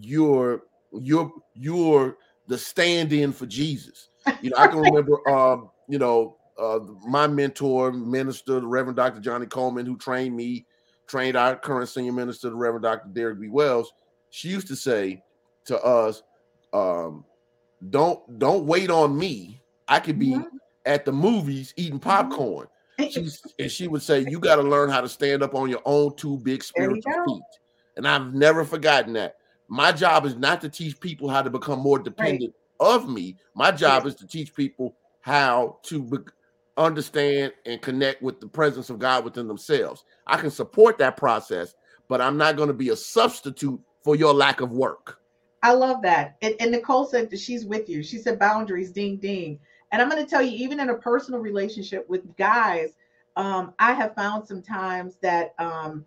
[0.00, 2.18] you're you're you're
[2.48, 4.10] the stand-in for Jesus.
[4.42, 9.20] You know, I can remember, um, you know, uh, my mentor, minister, the Reverend Dr.
[9.20, 10.66] Johnnie Colemon, who trained me,
[11.06, 13.08] trained our current senior minister, the Reverend Dr.
[13.08, 13.48] Derrick B.
[13.48, 13.92] Wells.
[14.30, 15.22] She used to say
[15.66, 16.22] to us,
[16.72, 17.24] um,
[17.90, 19.62] "Don't don't wait on me.
[19.88, 20.56] I could be mm-hmm.
[20.86, 22.08] at the movies eating mm-hmm.
[22.08, 22.68] popcorn."
[23.10, 25.82] She's, and she would say, "You got to learn how to stand up on your
[25.84, 27.42] own two big spiritual feet."
[27.96, 29.36] And I've never forgotten that.
[29.68, 33.36] My job is not to teach people how to become more dependent of me.
[33.54, 36.32] My job is to teach people how to be-
[36.76, 40.04] understand and connect with the presence of God within themselves.
[40.26, 41.74] I can support that process,
[42.08, 45.19] but I'm not going to be a substitute for your lack of work.
[45.62, 46.36] I love that.
[46.42, 48.02] And, and Nicole said that she's with you.
[48.02, 49.58] She said boundaries, ding, ding.
[49.92, 52.94] And I'm going to tell you, even in a personal relationship with guys,
[53.36, 56.04] um, I have found sometimes that um,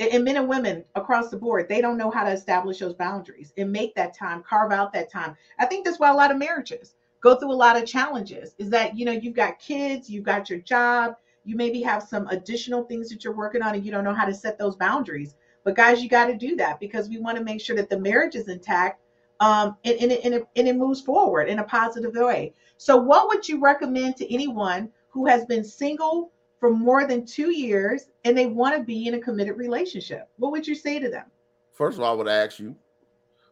[0.00, 3.52] and men and women across the board, they don't know how to establish those boundaries
[3.56, 5.36] and make that time, carve out that time.
[5.58, 8.70] I think that's why a lot of marriages go through a lot of challenges is
[8.70, 12.84] that, you know, you've got kids, you've got your job, you maybe have some additional
[12.84, 15.34] things that you're working on and you don't know how to set those boundaries.
[15.68, 18.00] But guys, you got to do that because we want to make sure that the
[18.00, 19.02] marriage is intact
[19.40, 22.54] um, and, and, it, and, it, and it moves forward in a positive way.
[22.78, 27.50] So, what would you recommend to anyone who has been single for more than two
[27.50, 30.30] years and they want to be in a committed relationship?
[30.38, 31.26] What would you say to them?
[31.74, 32.74] First of all, I would ask you,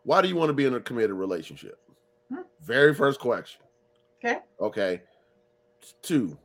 [0.04, 1.78] why do you want to be in a committed relationship?
[2.32, 2.44] Hmm.
[2.62, 3.60] Very first question.
[4.24, 4.38] Okay.
[4.58, 5.02] Okay.
[6.00, 6.38] Two.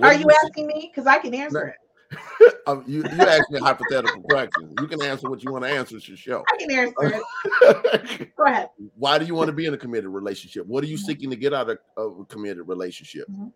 [0.00, 0.90] Are you, you asking me?
[0.90, 1.76] Because I can answer it.
[2.66, 4.74] um, you you ask me a hypothetical question.
[4.80, 5.96] You can answer what you want to answer.
[5.96, 6.44] It's your show.
[6.52, 7.22] I can answer
[7.62, 8.30] it.
[8.36, 8.70] Go ahead.
[8.96, 10.66] Why do you want to be in a committed relationship?
[10.66, 11.06] What are you mm-hmm.
[11.06, 13.28] seeking to get out of, of a committed relationship?
[13.30, 13.48] Mm-hmm.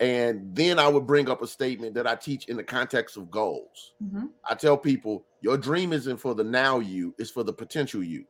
[0.00, 3.30] And then I would bring up a statement that I teach in the context of
[3.30, 3.92] goals.
[4.02, 4.26] Mm-hmm.
[4.48, 8.24] I tell people your dream isn't for the now you, it's for the potential you.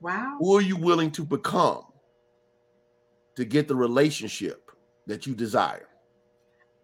[0.00, 0.36] Wow.
[0.40, 1.84] Who are you willing to become
[3.36, 4.70] to get the relationship
[5.06, 5.88] that you desire?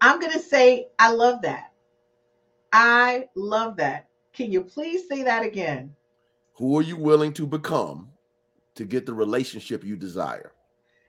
[0.01, 1.70] I'm going to say, I love that.
[2.73, 4.09] I love that.
[4.33, 5.95] Can you please say that again?
[6.55, 8.11] Who are you willing to become
[8.75, 10.53] to get the relationship you desire?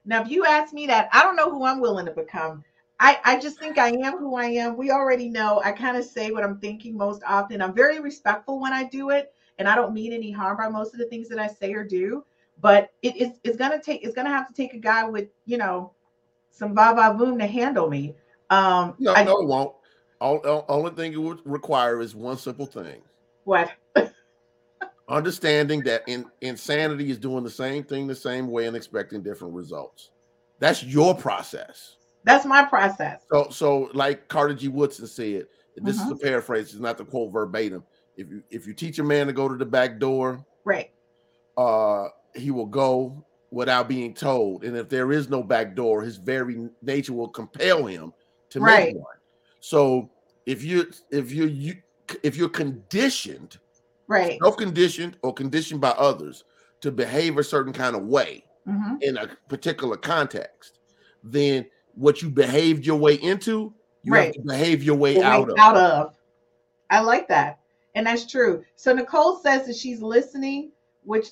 [0.06, 2.63] Now, if you ask me that, I don't know who I'm willing to become.
[3.00, 4.78] I, I just think I am who I am.
[4.78, 5.62] We already know.
[5.63, 7.62] I kind of say what I'm thinking most often.
[7.62, 10.93] I'm very respectful when I do it, and I don't mean any harm by most
[10.93, 12.24] of the things that I say or do.
[12.62, 15.58] But it is it's gonna take it's gonna have to take a guy with you
[15.58, 15.93] know
[16.52, 18.13] some va va boom to handle me.
[18.52, 19.74] Um, no, I, no, it won't.
[20.21, 23.01] All, all, only thing it would require is one simple thing.
[23.43, 23.71] What?
[25.10, 29.55] Understanding that in, insanity is doing the same thing the same way and expecting different
[29.55, 30.12] results.
[30.60, 31.97] That's your process.
[32.23, 33.21] That's my process.
[33.34, 34.67] So, so like Carter G.
[34.67, 36.13] Woodson said, this uh-huh.
[36.13, 37.84] is a paraphrase, it's not the quote verbatim.
[38.15, 40.91] If you if you teach a man to go to the back door, right,
[41.57, 44.63] uh, he will go without being told.
[44.65, 48.13] And if there is no back door, his very nature will compel him
[48.49, 48.93] to right.
[48.93, 49.15] make one.
[49.62, 50.10] So
[50.45, 51.76] if you if you you
[52.24, 53.58] if you're conditioned,
[54.08, 56.43] right, self-conditioned or conditioned by others
[56.82, 58.95] to behave a certain kind of way mm-hmm.
[59.02, 60.80] in a particular context,
[61.24, 64.26] then what you behaved your way into, you right.
[64.26, 65.58] have to behave your way, out, of.
[65.58, 66.15] out of.
[66.89, 67.60] I like that.
[67.93, 68.63] And that's true.
[68.76, 70.71] So Nicole says that she's listening,
[71.04, 71.28] which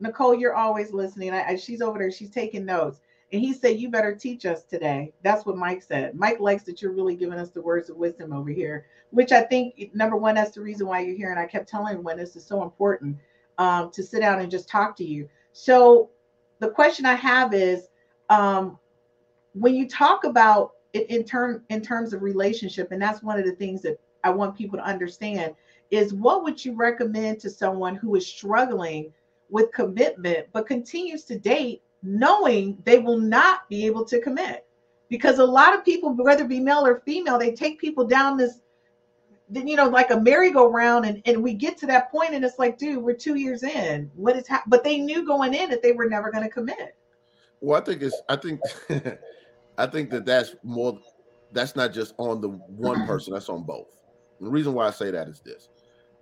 [0.00, 1.32] Nicole, you're always listening.
[1.32, 3.00] I, I, she's over there, she's taking notes.
[3.32, 5.12] And he said, You better teach us today.
[5.22, 6.14] That's what Mike said.
[6.14, 9.42] Mike likes that you're really giving us the words of wisdom over here, which I
[9.42, 11.30] think, number one, that's the reason why you're here.
[11.30, 13.16] And I kept telling him when this is so important
[13.58, 15.28] um, to sit down and just talk to you.
[15.52, 16.10] So,
[16.60, 17.88] the question I have is
[18.30, 18.78] um,
[19.52, 23.44] when you talk about it in, term, in terms of relationship, and that's one of
[23.44, 25.54] the things that I want people to understand
[25.90, 29.12] is what would you recommend to someone who is struggling
[29.50, 34.64] with commitment but continues to date knowing they will not be able to commit.
[35.08, 38.36] Because a lot of people, whether it be male or female, they take people down
[38.36, 38.60] this,
[39.50, 42.78] you know, like a merry-go-round, and, and we get to that point, and it's like,
[42.78, 44.10] dude, we're two years in.
[44.14, 44.70] What is happening?
[44.70, 46.96] But they knew going in that they were never going to commit.
[47.60, 48.60] Well, I think it's, I think,
[49.78, 50.98] I think that that's more,
[51.52, 53.98] that's not just on the one person, that's on both.
[54.38, 55.68] And the reason why I say that is this.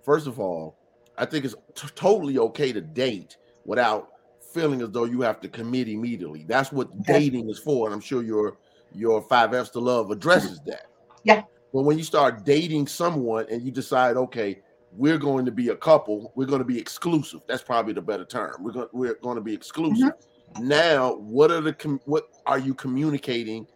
[0.03, 0.77] First of all,
[1.17, 4.14] I think it's t- totally okay to date without
[4.55, 6.45] feeling as though you have to commit immediately.
[6.47, 8.57] That's what dating is for, and I'm sure your
[8.93, 10.87] your five F's to love addresses that.
[11.23, 11.43] Yeah.
[11.73, 14.61] But when you start dating someone and you decide, okay,
[14.93, 17.41] we're going to be a couple, we're going to be exclusive.
[17.47, 18.55] That's probably the better term.
[18.61, 20.13] We're going we're going to be exclusive.
[20.13, 20.67] Mm-hmm.
[20.67, 23.67] Now, what are the what are you communicating?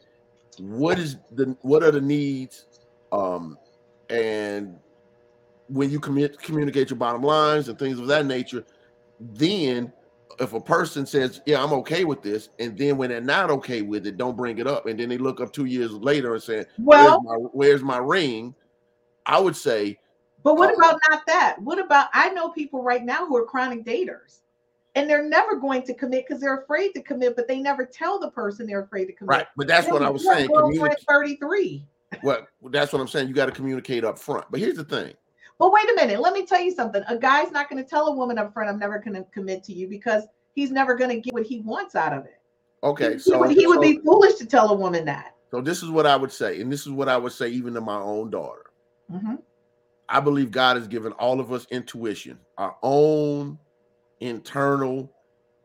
[0.60, 2.66] What is the what are the needs?
[3.12, 3.58] Um,
[4.10, 4.78] and
[5.68, 8.64] when you commit communicate your bottom lines and things of that nature,
[9.20, 9.92] then
[10.40, 13.82] if a person says, "Yeah, I'm okay with this," and then when they're not okay
[13.82, 16.44] with it, don't bring it up, and then they look up two years later and
[16.44, 18.56] say, "Well, where's my, where's my ring?"
[19.26, 20.00] I would say,
[20.44, 21.58] but what uh, about not that?
[21.62, 24.40] What about I know people right now who are chronic daters,
[24.96, 28.20] and they're never going to commit because they're afraid to commit, but they never tell
[28.20, 29.30] the person they're afraid to commit.
[29.30, 30.50] Right, but that's what I was saying.
[30.50, 31.86] Communi- Thirty-three.
[32.24, 33.28] Well, that's what I'm saying.
[33.28, 34.46] You got to communicate up front.
[34.50, 35.14] But here's the thing:
[35.60, 37.04] but wait a minute, let me tell you something.
[37.08, 39.64] A guy's not going to tell a woman up front, I'm never going to commit
[39.66, 42.40] to you because he's never going to get what he wants out of it.
[42.82, 45.36] Okay, he, so he would, he would be foolish to tell a woman that.
[45.52, 47.74] So this is what I would say, and this is what I would say even
[47.74, 48.72] to my own daughter.
[49.12, 49.36] Mm-hmm.
[50.08, 53.60] I believe God has given all of us intuition, our own
[54.22, 55.12] internal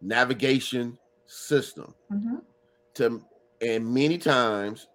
[0.02, 1.94] navigation system.
[2.12, 2.36] Mm-hmm.
[2.94, 3.22] To
[3.60, 4.88] and many times,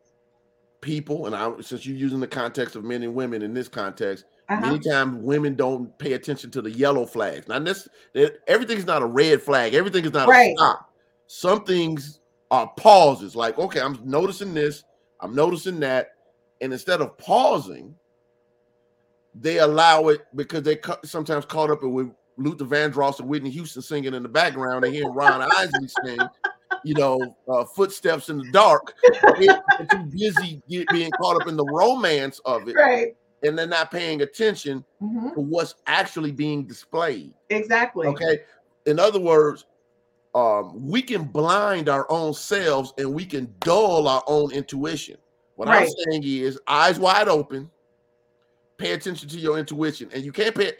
[0.82, 4.26] people, and I since you're using the context of men and women in this context,
[4.50, 4.62] Uh-huh.
[4.62, 7.48] Many times women don't pay attention to the yellow flags.
[7.48, 7.88] Now this
[8.48, 9.76] everything's not a red flag.
[9.76, 10.54] Everything is not right.
[10.54, 10.92] a stop.
[11.28, 12.20] Some things
[12.50, 13.36] are pauses.
[13.36, 14.84] Like, okay, I'm noticing this,
[15.20, 16.10] I'm noticing that,
[16.62, 17.94] and instead of pausing,
[19.36, 24.16] they allow it because they sometimes caught up with Luther Vandross and Whitney Houston singing
[24.16, 24.84] in the background.
[24.84, 26.20] They hear Ron Isley sing,
[26.84, 28.96] you know, uh, footsteps in the dark.
[29.38, 32.76] They're too busy get, being caught up in the romance of it.
[32.76, 35.30] Right and they're not paying attention mm-hmm.
[35.30, 37.34] to what's actually being displayed.
[37.50, 38.08] Exactly.
[38.08, 38.42] Okay.
[38.86, 39.66] In other words,
[40.36, 45.18] um, we can blind our own selves and we can dull our own intuition.
[45.56, 45.84] What right.
[45.84, 47.70] I'm saying is, eyes wide open,
[48.78, 50.72] pay attention to your intuition, and you can't pay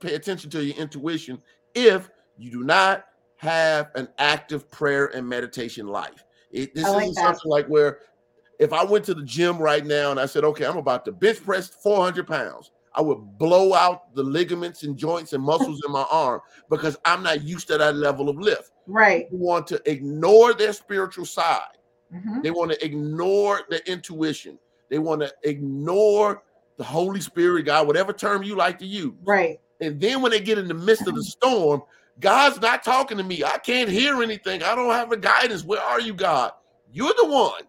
[0.00, 1.42] pay attention to your intuition
[1.74, 6.24] if you do not have an active prayer and meditation life.
[6.52, 7.36] It, this like isn't that.
[7.36, 8.00] something like where
[8.58, 11.12] if I went to the gym right now and I said, okay, I'm about to
[11.12, 15.92] bench press 400 pounds, I would blow out the ligaments and joints and muscles in
[15.92, 18.70] my arm because I'm not used to that level of lift.
[18.86, 19.30] Right.
[19.30, 21.78] They want to ignore their spiritual side.
[22.14, 22.42] Mm-hmm.
[22.42, 24.58] They want to ignore the intuition.
[24.90, 26.42] They want to ignore
[26.76, 29.14] the Holy Spirit, God, whatever term you like to use.
[29.24, 29.58] Right.
[29.80, 31.82] And then when they get in the midst of the storm,
[32.20, 33.42] God's not talking to me.
[33.42, 34.62] I can't hear anything.
[34.62, 35.64] I don't have a guidance.
[35.64, 36.52] Where are you, God?
[36.92, 37.62] You're the one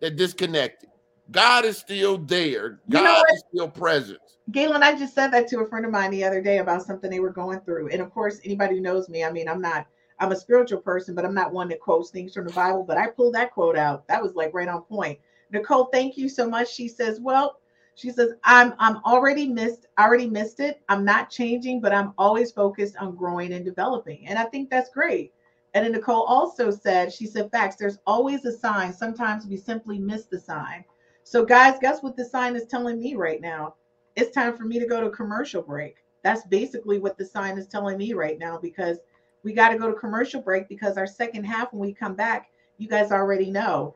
[0.00, 0.90] that disconnected.
[1.30, 2.80] God is still there.
[2.88, 4.20] God is still present.
[4.52, 7.10] Galen, I just said that to a friend of mine the other day about something
[7.10, 7.88] they were going through.
[7.88, 9.86] And of course, anybody who knows me, I mean, I'm not,
[10.20, 12.84] I'm a spiritual person, but I'm not one that quotes things from the Bible.
[12.84, 14.06] But I pulled that quote out.
[14.06, 15.18] That was like right on point.
[15.50, 16.72] Nicole, thank you so much.
[16.72, 17.58] She says, Well,
[17.96, 20.82] she says, I'm I'm already missed, already missed it.
[20.88, 24.28] I'm not changing, but I'm always focused on growing and developing.
[24.28, 25.32] And I think that's great.
[25.76, 28.94] And then Nicole also said, she said, facts, there's always a sign.
[28.94, 30.86] Sometimes we simply miss the sign.
[31.22, 33.74] So, guys, guess what the sign is telling me right now?
[34.14, 35.96] It's time for me to go to commercial break.
[36.22, 39.00] That's basically what the sign is telling me right now because
[39.42, 42.48] we got to go to commercial break because our second half, when we come back,
[42.78, 43.94] you guys already know.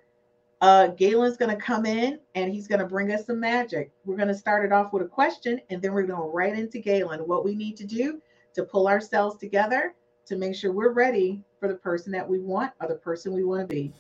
[0.61, 3.91] Uh, Galen's going to come in and he's going to bring us some magic.
[4.05, 6.79] We're going to start it off with a question and then we're going right into
[6.79, 7.21] Galen.
[7.21, 8.21] What we need to do
[8.53, 9.95] to pull ourselves together
[10.31, 13.43] to make sure we're ready for the person that we want or the person we
[13.43, 13.93] want to be.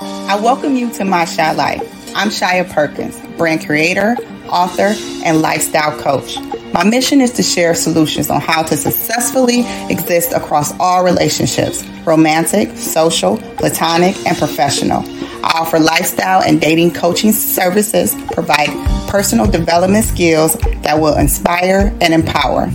[0.00, 1.80] I welcome you to My Shy Life.
[2.14, 4.14] I'm Shia Perkins, brand creator,
[4.46, 4.94] author,
[5.24, 6.36] and lifestyle coach.
[6.74, 12.76] My mission is to share solutions on how to successfully exist across all relationships romantic,
[12.76, 15.02] social, platonic, and professional.
[15.42, 18.68] I offer lifestyle and dating coaching services, provide
[19.08, 22.70] personal development skills that will inspire and empower.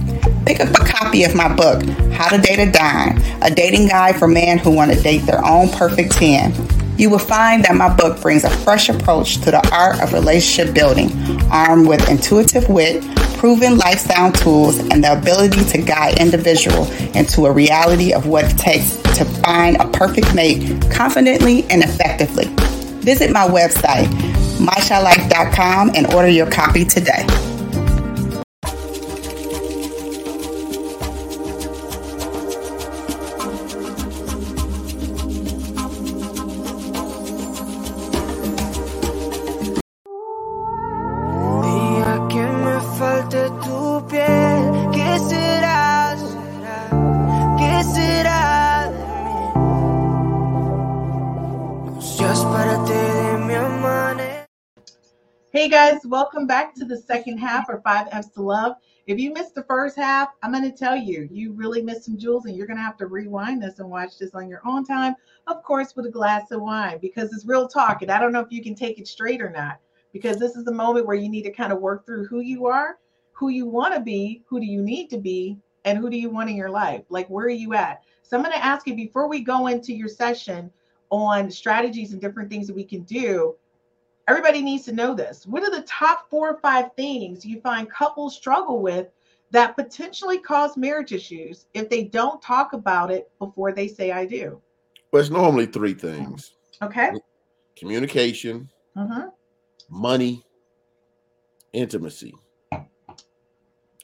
[0.47, 4.17] Pick up a copy of my book, How to Date a Dime, a dating guide
[4.17, 6.80] for men who want to date their own perfect 10.
[6.97, 10.73] You will find that my book brings a fresh approach to the art of relationship
[10.73, 11.11] building,
[11.51, 13.03] armed with intuitive wit,
[13.37, 16.85] proven lifestyle tools, and the ability to guide individual
[17.15, 22.45] into a reality of what it takes to find a perfect mate confidently and effectively.
[23.01, 24.05] Visit my website,
[24.59, 27.25] myshylife.com, and order your copy today.
[56.91, 58.75] The second half or Five F's to Love.
[59.07, 62.17] If you missed the first half, I'm going to tell you, you really missed some
[62.17, 64.85] jewels and you're going to have to rewind this and watch this on your own
[64.85, 65.15] time,
[65.47, 68.01] of course, with a glass of wine because it's real talk.
[68.01, 69.79] And I don't know if you can take it straight or not
[70.11, 72.65] because this is the moment where you need to kind of work through who you
[72.65, 72.97] are,
[73.31, 76.29] who you want to be, who do you need to be, and who do you
[76.29, 77.03] want in your life?
[77.07, 78.03] Like, where are you at?
[78.21, 80.69] So I'm going to ask you before we go into your session
[81.09, 83.55] on strategies and different things that we can do
[84.31, 85.45] Everybody needs to know this.
[85.45, 89.07] What are the top four or five things you find couples struggle with
[89.51, 94.25] that potentially cause marriage issues if they don't talk about it before they say I
[94.25, 94.61] do?
[95.11, 96.53] Well, it's normally three things.
[96.81, 97.11] Okay.
[97.75, 99.31] Communication, uh-huh.
[99.89, 100.45] money,
[101.73, 102.33] intimacy.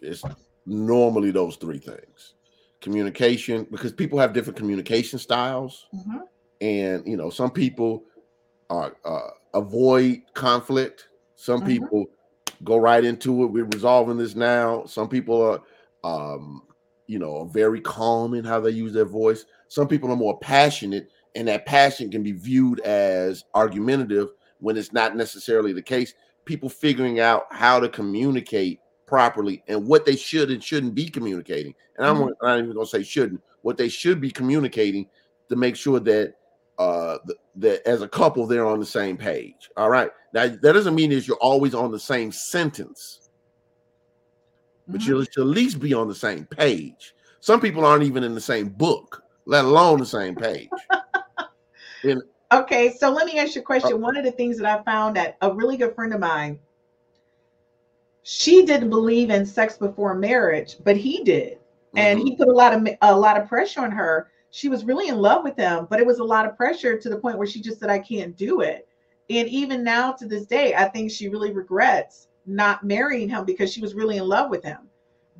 [0.01, 0.23] It's
[0.65, 2.33] normally those three things.
[2.81, 5.87] Communication, because people have different communication styles.
[5.93, 6.19] Uh-huh.
[6.59, 8.03] And, you know, some people
[8.69, 11.07] are uh, avoid conflict.
[11.35, 11.67] Some mm-hmm.
[11.67, 12.05] people
[12.63, 13.47] go right into it.
[13.47, 14.85] We're resolving this now.
[14.85, 15.61] Some people are,
[16.03, 16.63] um,
[17.07, 19.45] you know, very calm in how they use their voice.
[19.67, 24.29] Some people are more passionate, and that passion can be viewed as argumentative
[24.59, 26.13] when it's not necessarily the case.
[26.45, 31.73] People figuring out how to communicate properly and what they should and shouldn't be communicating.
[31.97, 32.33] And I'm Mhm.
[32.41, 35.09] not even gonna say shouldn't, what they should be communicating
[35.49, 36.35] to make sure that
[36.77, 37.17] uh
[37.55, 39.69] that as a couple they're on the same page.
[39.77, 40.11] All right.
[40.33, 43.29] Now that doesn't mean that you're always on the same sentence,
[44.87, 45.07] but Mhm.
[45.07, 47.15] you should at least be on the same page.
[47.39, 50.69] Some people aren't even in the same book, let alone the same page.
[52.53, 53.91] Okay, so let me ask you a question.
[53.93, 53.97] Oh.
[53.97, 56.57] One of the things that I found that a really good friend of mine,
[58.23, 61.59] she didn't believe in sex before marriage, but he did,
[61.97, 62.23] and Mhm.
[62.23, 64.31] he put a lot of a lot of pressure on her.
[64.51, 67.09] She was really in love with him, but it was a lot of pressure to
[67.09, 68.87] the point where she just said, "I can't do it."
[69.29, 73.71] And even now, to this day, I think she really regrets not marrying him because
[73.71, 74.89] she was really in love with him,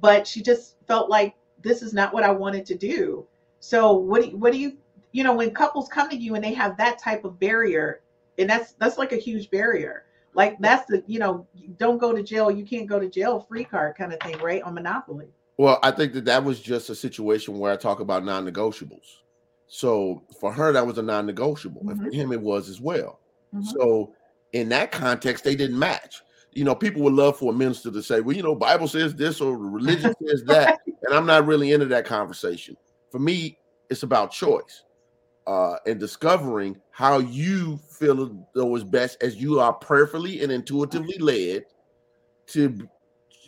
[0.02, 3.26] but she just felt like this is not what I wanted to do.
[3.60, 4.78] So, what do you, what do you
[5.12, 8.02] you know when couples come to you and they have that type of barrier
[8.38, 10.04] and that's that's like a huge barrier
[10.34, 11.48] like that's the you know
[11.78, 14.62] don't go to jail you can't go to jail free card kind of thing right
[14.62, 15.28] on monopoly
[15.58, 19.22] Well, I think that that was just a situation where I talk about non-negotiables.
[19.68, 23.20] So for her, that was a non-negotiable, and for him, it was as well.
[23.54, 23.66] Mhm.
[23.66, 24.14] So
[24.54, 26.22] in that context, they didn't match.
[26.54, 29.14] You know, people would love for a minister to say, "Well, you know, Bible says
[29.16, 32.78] this or religion says that," and I'm not really into that conversation.
[33.12, 34.84] For me, it's about choice
[35.48, 41.18] uh, and discovering how you feel though is best as you are prayerfully and intuitively
[41.20, 41.66] led
[42.48, 42.88] to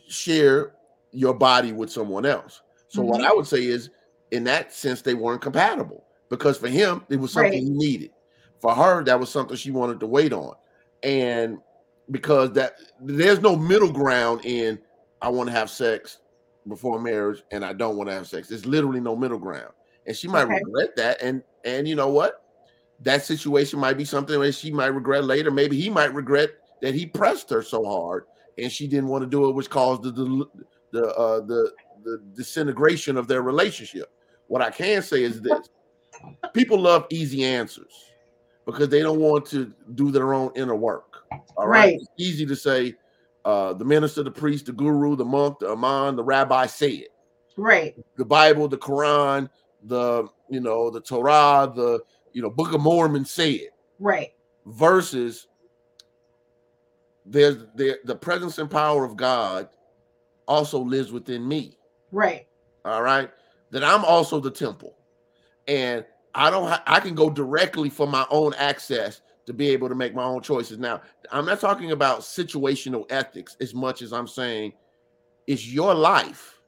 [0.07, 0.74] share
[1.12, 2.62] your body with someone else.
[2.88, 3.26] So what Mhm.
[3.26, 3.89] I would say is,
[4.32, 7.64] in that sense, they weren't compatible because for him it was something Right.
[7.64, 8.12] he needed.
[8.60, 10.53] For her, that was something she wanted to wait on,
[11.03, 11.60] and
[12.12, 14.80] because that there's no middle ground in
[15.22, 16.20] I want to have sex
[16.68, 18.47] before marriage and I don't want to have sex.
[18.49, 19.74] There's literally no middle ground,
[20.05, 20.62] and she might Okay.
[20.64, 21.22] regret that.
[21.22, 22.43] And and you know what?
[23.01, 25.51] That situation might be something that she might regret later.
[25.51, 26.51] Maybe he might regret
[26.82, 28.26] that he pressed her so hard
[28.57, 30.45] and she didn't want to do it, which caused the the
[30.92, 31.72] the uh, the,
[32.04, 34.12] the disintegration of their relationship.
[34.48, 35.70] What I can say is this:
[36.54, 37.94] people love easy answers
[38.66, 41.24] because they don't want to do their own inner work.
[41.58, 41.94] All right, Right.
[41.96, 42.96] it's easy to say
[43.46, 47.10] uh, the minister, the priest, the guru, the monk, the imam, the rabbi say it.
[47.58, 49.50] right The Bible, the Quran,
[49.84, 52.00] the you know the Torah, the
[52.34, 54.30] you know Book of Mormon say it right
[54.66, 55.48] versus
[57.26, 59.70] there's the the presence and power of God
[60.50, 61.78] also lives within me.
[62.12, 62.47] right
[62.84, 63.30] All right,
[63.72, 64.97] that I'm also the temple,
[65.68, 66.04] and
[66.36, 66.68] I don't.
[66.68, 70.24] Ha- I can go directly for my own access to be able to make my
[70.24, 70.78] own choices.
[70.78, 74.74] Now, I'm not talking about situational ethics as much as I'm saying
[75.47, 76.62] it's your life.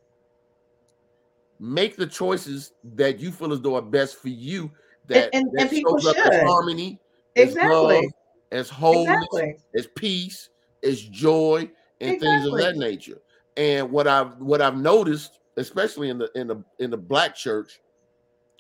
[1.60, 4.72] Make the choices that you feel as though are best for you.
[5.08, 6.44] That, and- that and people shows up as should.
[6.44, 7.00] harmony,
[7.36, 8.10] as love, exactly
[8.52, 10.50] as wholeness, exactly as peace,
[10.84, 11.70] as joy,
[12.00, 13.22] and things of that nature.
[13.62, 17.80] And what I've what I've noticed, especially in the in the in the black church,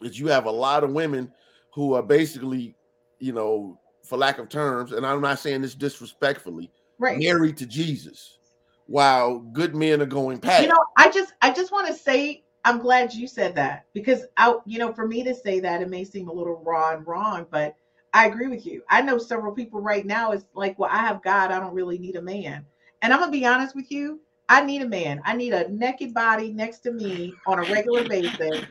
[0.04, 1.32] is you have a lot of women
[1.74, 2.76] who are basically,
[3.18, 7.66] you know, for lack of terms, and I'm not saying this disrespectfully, right married to
[7.66, 8.38] Jesus,
[8.86, 10.62] while good men are going past.
[10.62, 14.26] you know i just i just want to say i'm glad you said that because
[14.38, 17.08] i you know for me to say that it may seem a little raw and
[17.08, 17.76] wrong but
[18.14, 21.24] i agree with you i know several people right now it's like well i have
[21.24, 22.66] god i don't really need a man
[23.02, 24.20] and i'm gonna be honest with you
[24.52, 25.22] i need a man.
[25.26, 28.66] I need a naked body next to me on a regular basis.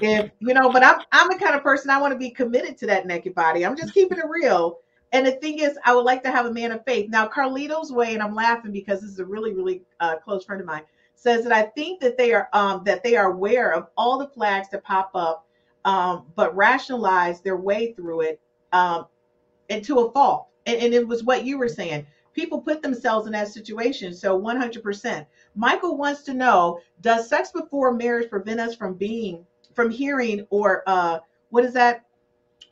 [0.00, 2.76] If you know but i'm i'm the kind of person i want to be committed
[2.78, 3.64] to that naked body.
[3.64, 4.78] I'm just keeping it real.
[5.12, 7.08] And the thing is i would like to have a man of faith.
[7.08, 10.60] Now carlito's way and i'm laughing because this is a really really uh, close friend
[10.60, 10.82] of mine
[11.18, 14.28] says that I think that they are um, that they are aware of all the
[14.28, 15.46] flags that pop up,
[15.84, 18.40] um, but rationalize their way through it
[18.72, 19.06] um,
[19.68, 20.48] into a fault.
[20.66, 22.06] And, and it was what you were saying.
[22.38, 24.14] People put themselves in that situation.
[24.14, 25.26] So 100%.
[25.56, 30.84] Michael wants to know: Does sex before marriage prevent us from being, from hearing, or
[30.86, 31.18] uh,
[31.50, 32.04] what is that?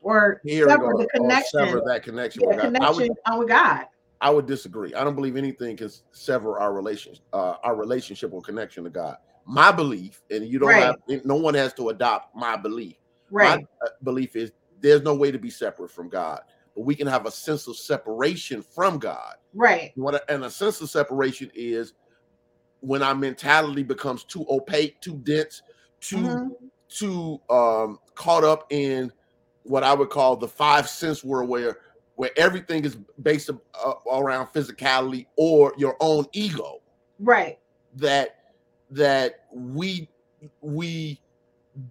[0.03, 2.45] Or Hearing sever or- the or connection, sever that connection.
[2.45, 2.83] yeah, with God.
[2.85, 3.87] I would connection with God.
[4.21, 4.95] I would disagree.
[4.95, 9.17] I don't believe anything can sever our relations, uh, our relationship or connection to God.
[9.47, 10.95] My belief, and you don't Right.
[11.09, 12.97] have, no one has to adopt my belief.
[13.33, 13.59] Right.
[13.59, 16.41] My uh, belief is there's no way to be separate from God,
[16.77, 19.35] but we can have a sense of separation from God.
[19.55, 19.93] right.
[19.97, 21.95] What, and a sense of separation is
[22.81, 25.63] when our mentality becomes too opaque, too dense,
[26.01, 26.51] too Mhm.
[26.89, 29.11] too um caught up in
[29.65, 31.79] what I would call the five sense world where
[32.15, 36.81] where everything is based uh, around physicality or your own ego
[37.19, 37.59] Right.
[37.97, 38.37] that
[38.91, 40.09] that we
[40.61, 41.21] we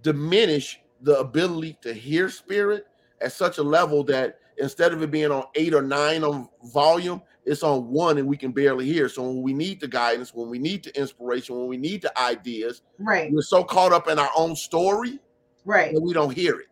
[0.01, 2.85] diminish the ability to hear spirit
[3.21, 7.21] at such a level that instead of it being on eight or nine on volume
[7.45, 9.07] it's on one and we can barely hear.
[9.07, 12.17] So when we need the guidance, when we need the inspiration, when we need the
[12.19, 15.19] ideas, right, we're so caught up in our own story
[15.63, 15.93] right.
[15.93, 16.67] that we don't hear it.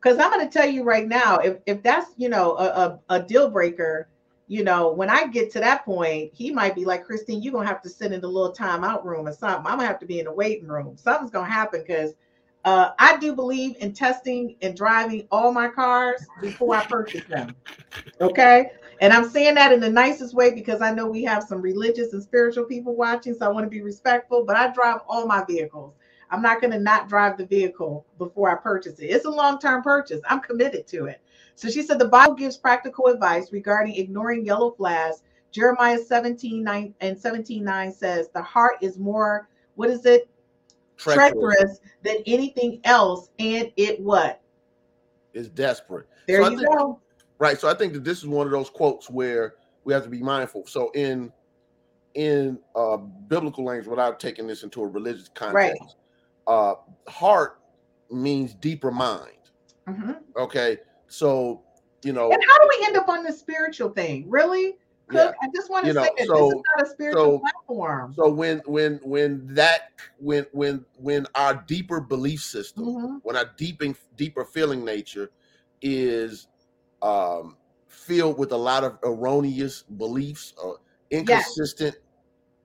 [0.00, 3.00] Because I'm going to tell you right now, if if that's you know a, a,
[3.16, 4.08] a deal breaker,
[4.46, 7.68] you know, when I get to that point, he might be like, Christine, you're gonna
[7.68, 9.66] have to sit in the little timeout room or something.
[9.66, 10.96] I'm gonna have to be in the waiting room.
[10.96, 12.14] Something's gonna happen because
[12.64, 17.54] uh, I do believe in testing and driving all my cars before I purchase them.
[18.20, 18.70] Okay.
[19.00, 22.12] And I'm saying that in the nicest way because I know we have some religious
[22.12, 23.34] and spiritual people watching.
[23.34, 25.94] So I want to be respectful, but I drive all my vehicles.
[26.30, 29.06] I'm not going to not drive the vehicle before I purchase it.
[29.06, 30.20] It's a long term purchase.
[30.28, 31.20] I'm committed to it.
[31.54, 35.22] So she said the Bible gives practical advice regarding ignoring yellow flags.
[35.50, 40.29] Jeremiah 17 9 and 17 9 says, The heart is more, what is it?
[41.00, 44.40] Treacherous treacherous than anything else, and it what?
[45.32, 46.06] is desperate.
[46.26, 47.00] There So you think- go.
[47.38, 47.58] Right.
[47.58, 50.20] So I think that this is one of those quotes where we have to be
[50.22, 50.66] mindful.
[50.66, 51.32] So in
[52.14, 55.96] in uh biblical language, without taking this into a religious context,
[56.48, 56.74] uh
[57.08, 57.60] heart
[58.10, 59.38] means deeper mind.
[59.88, 60.18] Mhm.
[60.36, 60.78] Okay.
[61.06, 61.62] So
[62.02, 64.28] you know, And how do we end up on the spiritual thing?
[64.28, 64.76] Really?
[65.10, 67.22] Cook, I just want to You know, say that so- this is not a spiritual
[67.22, 68.14] so- platform.
[68.16, 73.20] so when when when that when when when our deeper belief system Mhm.
[73.22, 75.30] when our deeping deeper feeling nature
[75.82, 76.48] is
[77.02, 77.56] um
[77.86, 80.78] filled with a lot of erroneous beliefs or
[81.10, 81.96] inconsistent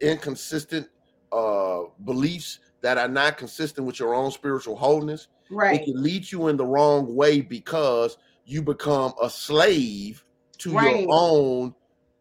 [0.02, 0.88] inconsistent
[1.32, 6.30] uh beliefs that are not consistent with your own spiritual wholeness right it can lead
[6.32, 10.24] you in the wrong way because you become a slave
[10.58, 11.02] to Right.
[11.02, 11.74] your own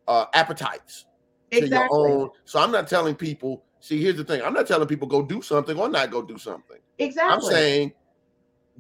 [0.09, 1.07] uh appetites
[1.51, 4.89] to your own so i'm not telling people see here's the thing i'm not telling
[4.89, 7.35] people go do something or not go do something Exactly.
[7.35, 7.93] I'm saying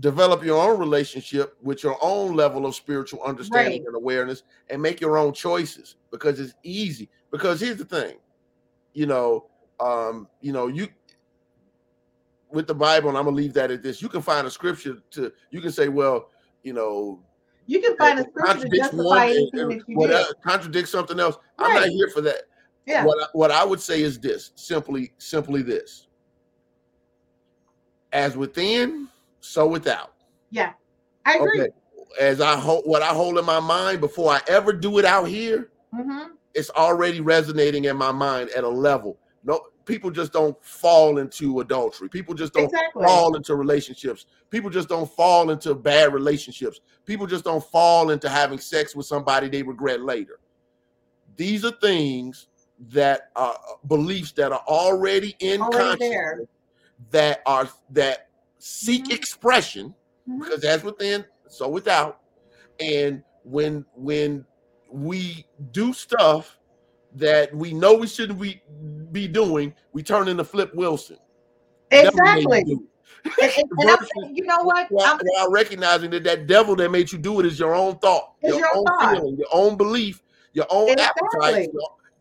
[0.01, 3.87] develop your own relationship with your own level of spiritual understanding Right.
[3.87, 7.09] and awareness and make your own choices because it's easy.
[7.31, 8.17] Because here's the thing,
[8.93, 9.47] you know,
[9.81, 10.89] um, you know, you
[12.51, 14.01] with the Bible, and I'm gonna leave that at this.
[14.01, 16.31] You can find a scripture to you can say, well,
[16.63, 17.23] you know,
[17.67, 20.17] you can find a scripture to justify anything that you what did.
[20.17, 21.37] else- contradicts something else.
[21.59, 22.43] I'm not here for that.
[22.87, 23.05] Yeah.
[23.05, 26.09] What I, what I would say is this: simply, simply this.
[28.13, 29.09] As within,
[29.41, 30.15] so without.
[30.51, 30.73] Yeah.
[31.25, 31.61] I agree.
[31.63, 31.71] Okay.
[32.21, 35.29] As I hold what I hold in my mind before I ever do it out
[35.29, 39.19] here, hmm it's already resonating in my mind at a level.
[39.43, 42.09] No, people just don't fall into adultery.
[42.09, 43.05] People just don't Exactly.
[43.05, 44.27] fall into relationships.
[44.51, 46.81] People just don't fall into bad relationships.
[47.05, 50.41] People just don't fall into having sex with somebody they regret later.
[51.37, 52.49] These are things
[52.91, 53.57] that are
[53.87, 56.49] beliefs that are already in consciousness
[57.11, 58.29] that are that
[58.59, 59.15] seek Mhm.
[59.15, 59.95] expression
[60.29, 60.41] Mhm.
[60.41, 62.21] because as within, so without.
[62.81, 64.47] And when when
[64.91, 66.59] we do stuff
[67.15, 68.61] that we know we shouldn't be,
[69.13, 71.19] be doing, we turn into Flip Wilson.
[71.91, 72.89] Devil made you
[73.33, 73.41] Exactly.
[73.41, 74.91] And, and- and I'm saying, you know what?
[74.91, 78.35] While, while recognizing that that devil that made you do it is your own thought,
[78.43, 79.15] It's your own thought.
[79.15, 81.29] feeling, your own belief, your own Exactly.
[81.29, 81.69] appetite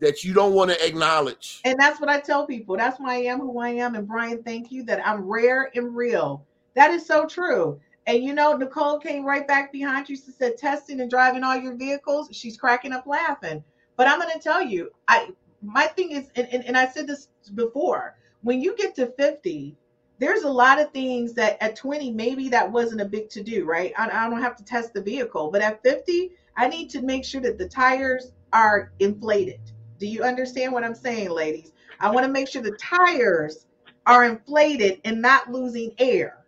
[0.00, 1.60] that you don't want to acknowledge.
[1.64, 2.76] And that's what I tell people.
[2.76, 3.94] That's why I am who I am.
[3.94, 6.46] And Brian, thank you that I'm rare and real.
[6.74, 7.80] That is so true.
[8.06, 10.16] And you know, Nicole came right back behind you.
[10.16, 12.28] She said, testing and driving all your vehicles.
[12.32, 13.64] She's cracking up laughing.
[13.96, 15.28] But I'm going to tell you, I
[15.62, 19.76] my thing is, and, and, and I said this before, when you get to 50,
[20.18, 23.64] there's a lot of things that at 20, maybe that wasn't a big to do,
[23.64, 23.92] right?
[23.96, 25.50] I, I don't have to test the vehicle.
[25.50, 29.60] But at 50, I need to make sure that the tires are inflated.
[29.98, 31.72] Do you understand what I'm saying, ladies?
[32.00, 33.66] I want to make sure the tires
[34.06, 36.44] are inflated and not losing air.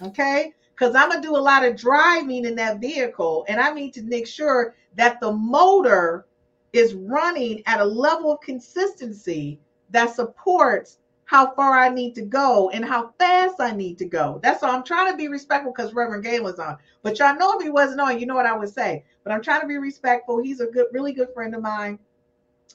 [0.00, 0.54] Okay?
[0.74, 3.92] Because I'm going to do a lot of driving in that vehicle, and I need
[3.94, 6.26] to make sure that the motor
[6.74, 9.58] is running at a level of consistency
[9.90, 14.40] that supports how far I need to go and how fast I need to go.
[14.42, 14.70] That's all.
[14.70, 16.76] I'm trying to be respectful because Reverend Gay was on.
[17.02, 19.04] But y'all know if he wasn't on, you know what I would say.
[19.22, 20.42] But I'm trying to be respectful.
[20.42, 21.98] He's a good, really good friend of mine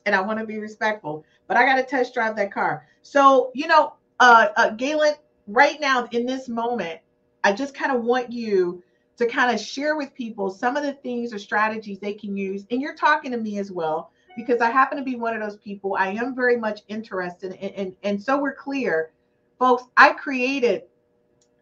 [0.06, 1.24] and I want to be respectful.
[1.48, 2.88] But I got to test drive that car.
[3.02, 5.14] So you know, uh, uh, Galen,
[5.48, 7.00] right now in this moment,
[7.44, 8.84] I just kind of want you
[9.20, 12.66] to kind of share with people some of the things or strategies they can use.
[12.72, 15.58] And you're talking to me as well because I happen to be one of those
[15.58, 15.96] people.
[16.00, 19.12] I am very much interested, and and, and so we're clear,
[19.60, 19.84] folks.
[19.98, 20.84] I created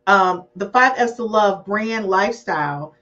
[0.05, 2.95] um, the Five F's to Love brand lifestyle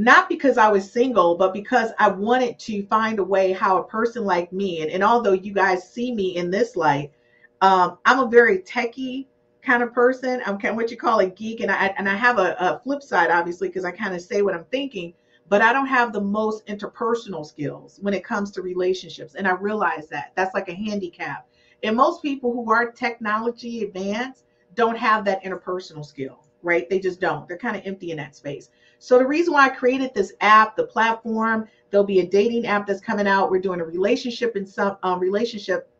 [0.00, 3.84] not because I was single, but because I wanted to find a way how a
[3.84, 7.12] person like me, and, and although you guys see me in this light,
[7.60, 9.26] um, I'm a very techie
[9.62, 10.42] kind of person.
[10.46, 12.80] I'm kind of what you call a geek, and I and I have a, a
[12.82, 15.14] flip side, obviously, because I kind of say what I'm thinking.
[15.50, 19.34] but I don't have the most interpersonal skills when it comes to relationships.
[19.34, 21.48] And I realize that that's like a handicap.
[21.82, 24.44] And most people who are technology advanced
[24.76, 26.88] don't have that interpersonal skill, right?
[26.88, 27.48] They just don't.
[27.48, 28.70] They're kind of empty in that space.
[29.00, 32.86] So the reason why I created this app, the platform, there'll be a dating app
[32.86, 33.50] that's coming out.
[33.50, 35.90] We're doing a relationship and some um, relationship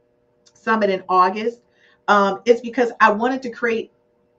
[0.55, 1.63] summit in August.
[2.11, 3.93] Um, it's because I wanted to create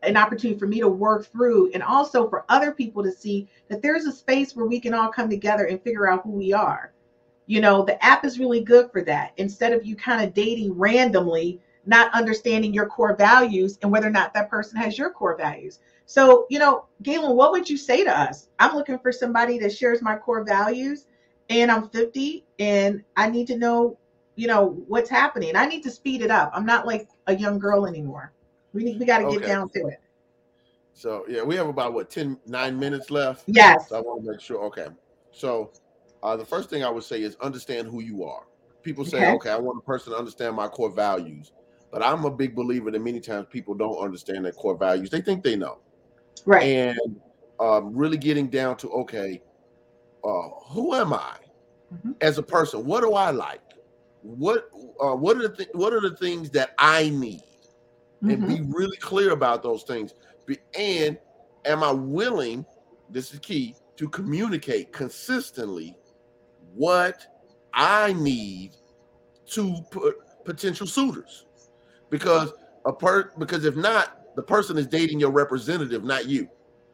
[0.03, 3.81] an opportunity for me to work through and also for other people to see that
[3.81, 6.91] there's a space where we can all come together and figure out who we are.
[7.45, 9.31] You know, the app is really good for that.
[9.37, 14.11] Instead of you kind of dating randomly, not understanding your core values and whether or
[14.11, 15.79] not that person has your core values.
[16.07, 18.49] So, you know, Galen, what would you say to us?
[18.59, 21.05] I'm looking for somebody that shares my core values
[21.49, 23.97] and I'm 50 and I need to know,
[24.35, 25.55] you know, what's happening.
[25.55, 26.51] I need to speed it up.
[26.53, 28.33] I'm not like a young girl anymore.
[28.73, 29.47] We need, we got to get Okay.
[29.47, 29.99] down to it.
[30.93, 33.43] So yeah, we have about what 10, nine minutes left.
[33.47, 33.89] Yes.
[33.89, 34.63] So I want to make sure.
[34.65, 34.87] Okay.
[35.31, 35.71] So
[36.23, 38.43] uh, the first thing I would say is understand who you are.
[38.83, 39.27] People say, Okay.
[39.27, 41.51] okay, I want a person to understand my core values.
[41.91, 45.09] But I'm a big believer that many times people don't understand their core values.
[45.09, 45.79] They think they know.
[46.45, 46.63] Right.
[46.63, 47.19] And
[47.59, 49.41] um, really getting down to, okay,
[50.23, 51.35] uh, who am I
[51.93, 52.15] Mhm.
[52.21, 52.85] as a person?
[52.85, 53.61] What do I like?
[54.21, 54.69] What
[55.01, 57.41] uh, what are the th- what are the things that I need?
[58.29, 58.47] and Mhm.
[58.47, 60.13] be really clear about those things.
[60.45, 61.17] Be, and
[61.65, 62.65] am I willing,
[63.09, 65.97] this is key, to communicate consistently
[66.75, 67.25] what
[67.73, 68.75] I need
[69.47, 70.15] to put
[70.45, 71.47] potential suitors?
[72.11, 72.53] Because
[72.85, 76.47] a per because if not, the person is dating your representative, not you.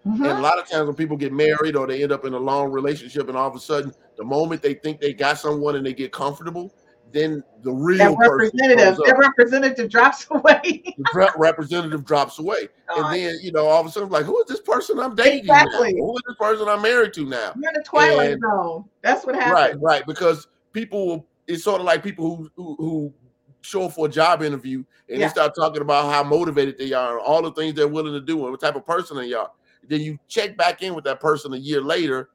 [0.05, 0.41] And a Mhm.
[0.41, 3.28] lot of times when people get married or they end up in a long relationship,
[3.28, 6.13] and all of a sudden, the moment they think they got someone and they get
[6.13, 6.73] comfortable,
[7.18, 10.95] then the real That representative, that representative drops away.
[11.36, 12.68] Representative drops away.
[12.95, 15.39] And then, you know, all of a sudden, like, who is this person I'm dating?
[15.39, 15.93] Exactly.
[15.93, 16.05] Now?
[16.05, 17.53] Who is this person I'm married to now?
[17.59, 18.86] You're in the twilight And- zone.
[19.01, 19.53] That's what happens.
[19.53, 20.05] Right, right.
[20.05, 23.13] Because people, it's sort of like people who who, who
[23.61, 25.28] show up for a job interview and Yeah.
[25.28, 28.22] they start talking about how motivated they are and all the things they're willing to
[28.22, 29.51] do and what type of person they are.
[29.88, 32.30] Then you check back in with that person a year later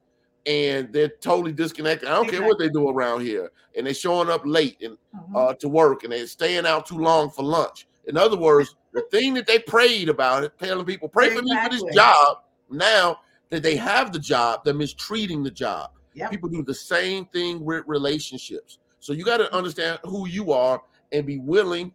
[0.47, 2.09] and they're totally disconnected.
[2.09, 3.51] I don't care what they do around here.
[3.77, 5.37] And they're showing up late and Mhm.
[5.37, 7.87] uh, to work and they're staying out too long for lunch.
[8.07, 11.57] In other words, the thing that they prayed about it, telling people, pray for me
[11.63, 12.39] for this job.
[12.71, 13.21] Now
[13.51, 15.91] that they have the job, they're mistreating the job.
[16.15, 16.31] Yep.
[16.31, 18.79] People do the same thing with relationships.
[19.01, 20.83] So you got to understand who you are
[21.13, 21.95] and be willing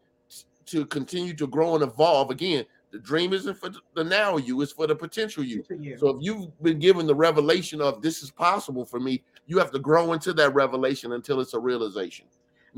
[0.67, 2.29] to continue to grow and evolve.
[2.29, 2.65] Again,
[2.97, 5.63] the dream isn't for the now you, it's for the potential you.
[5.79, 5.97] You.
[5.97, 9.69] So if you've been given the revelation of this is possible for me, you have
[9.71, 12.25] to grow into that revelation until it's a realization.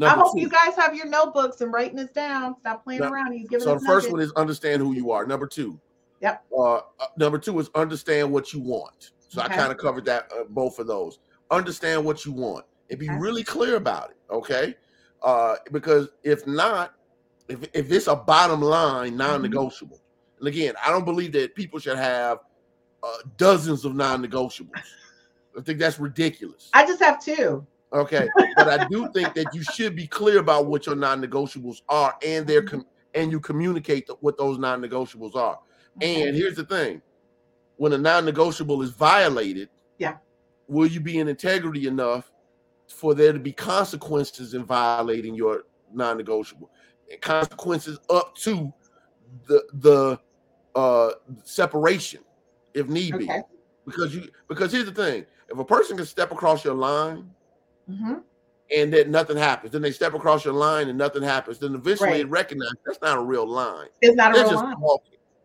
[0.02, 2.56] I hope two- you guys have your notebooks and writing this down.
[2.60, 3.32] Stop playing Now, around.
[3.34, 4.12] He's giving so the first nuggets.
[4.12, 5.26] one is understand who you are.
[5.26, 5.80] Number two,
[6.22, 6.44] Yep.
[6.58, 6.82] Uh, uh,
[7.18, 9.12] number two is understand what you want.
[9.30, 9.54] So Okay.
[9.54, 11.20] I kind of covered that uh, both of those.
[11.50, 13.18] Understand what you want and be Okay.
[13.20, 14.18] really clear about it.
[14.30, 14.76] Okay,
[15.24, 16.94] uh, because if not,
[17.48, 19.54] if if it's a bottom line Mm-hmm.
[20.40, 22.40] And again, I don't believe that people should have
[23.04, 24.72] uh, dozens of non-negotiables.
[25.58, 26.70] I think that's ridiculous.
[26.74, 27.66] I just have two.
[27.92, 32.16] Okay, but I do think that you should be clear about what your non-negotiables are,
[32.24, 32.86] and their com-
[33.16, 35.60] and you communicate th- what those non-negotiables are.
[36.02, 37.02] And here's the thing:
[37.78, 40.18] when a non-negotiable is violated, Yeah.
[40.68, 42.32] will you be in integrity enough
[42.88, 46.70] for there to be consequences in violating your non-negotiable?
[47.12, 48.72] And consequences up to
[49.48, 50.20] the the
[50.76, 51.12] uh
[51.44, 52.22] separation,
[52.74, 53.30] if need be.
[53.86, 57.30] Because you because here's the thing: if a person can step across your line
[57.88, 58.16] hmm
[58.72, 59.72] and then nothing happens.
[59.72, 61.60] Then they step across your line and nothing happens.
[61.60, 62.18] Then eventually Right.
[62.18, 63.88] they recognize that's not a real line.
[64.02, 64.76] It's not a real line.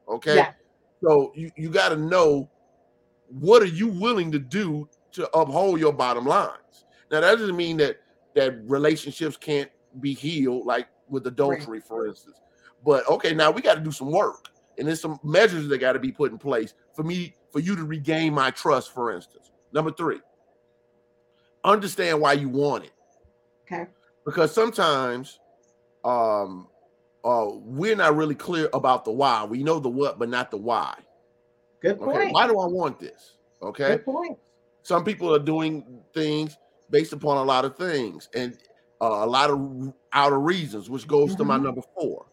[0.09, 0.37] Okay.
[0.37, 0.53] Yeah.
[1.03, 2.51] So you, you got to know
[3.29, 6.85] what are you willing to do to uphold your bottom lines.
[7.11, 7.99] Now that doesn't mean that
[8.35, 9.71] that relationships can't
[10.01, 12.41] be healed, like with adultery, for instance.
[12.85, 14.49] But okay, now we got to do some work,
[14.79, 17.77] and there's some measures that got to be put in place for me for you
[17.77, 18.93] to regain my trust.
[18.93, 20.21] For instance, number three,
[21.65, 22.93] understand why you want it
[23.67, 23.87] Okay.
[24.27, 25.41] because sometimes
[26.05, 26.69] um
[27.25, 30.57] uh we're not really clear about the why we know the what but not the
[30.59, 30.95] why
[31.81, 32.33] Good okay point.
[32.35, 34.39] why do i want this okay Good point.
[34.83, 36.59] some people are doing things
[36.91, 38.59] based upon a lot of things and
[39.01, 41.63] uh, a lot of outer reasons which goes to my Mhm.
[41.63, 42.27] number four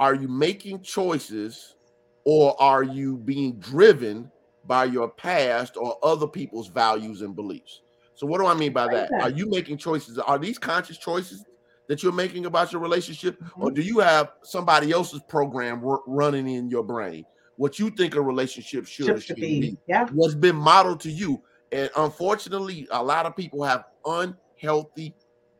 [0.00, 1.76] are you making choices
[2.24, 4.30] or are you being driven
[4.66, 7.82] by your past or other people's values and beliefs
[8.14, 11.44] so what do i mean by that are you making choices are these conscious choices
[11.88, 13.62] that you're making about your relationship Mm-hmm.
[13.62, 17.24] or do you have somebody else's program ru- running in your brain
[17.56, 19.78] what you think a relationship should Should shouldn't be be.
[19.86, 20.06] Yeah.
[20.12, 21.42] what's been modeled to you
[21.72, 25.14] And unfortunately, a lot of people have unhealthy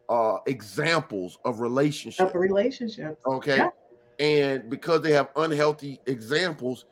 [0.08, 2.30] uh examples of relationships.
[2.34, 3.20] Of relationships.
[3.24, 3.58] Okay.
[3.58, 3.68] Yeah.
[4.20, 6.84] And because they have unhealthy examples,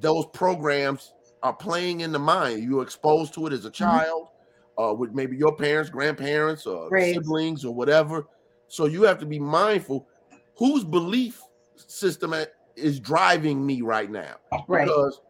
[0.00, 2.62] those programs are playing in the mind.
[2.62, 3.84] You're exposed to it as a Mm-hmm.
[3.84, 4.28] child,
[4.78, 7.14] uh, with maybe your parents, grandparents, or Right.
[7.14, 8.26] siblings, or whatever.
[8.68, 10.06] So you have to be mindful
[10.56, 11.40] whose belief
[11.76, 12.34] system
[12.76, 14.36] is driving me right now.
[14.68, 14.86] Right.
[14.86, 15.20] Because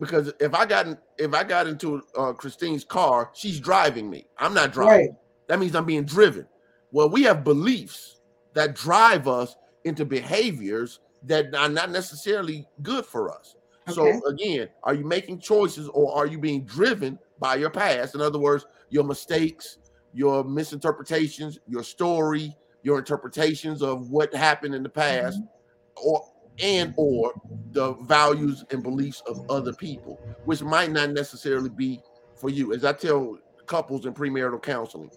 [0.00, 4.26] because if I got in, if I got into uh, Christine's car, she's driving me.
[4.38, 5.06] I'm not driving.
[5.08, 5.16] Right.
[5.48, 6.46] That means I'm being driven.
[6.92, 8.20] Well, we have beliefs
[8.54, 13.56] that drive us into behaviors that are not necessarily good for us.
[13.88, 13.94] Okay.
[13.94, 18.14] So again, are you making choices or are you being driven by your past?
[18.14, 19.78] In other words, your mistakes,
[20.12, 26.06] your misinterpretations, your story, your interpretations of what happened in the past, mm-hmm.
[26.08, 26.24] or
[26.60, 27.32] and or
[27.70, 32.00] the values and beliefs of other people, which might not necessarily be
[32.34, 32.74] for you.
[32.74, 35.10] As I tell couples in premarital counseling,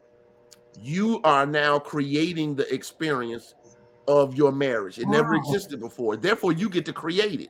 [0.79, 3.55] you are now creating the experience
[4.19, 4.99] of your marriage.
[4.99, 6.17] It never existed before.
[6.17, 7.49] Therefore, you get to create it.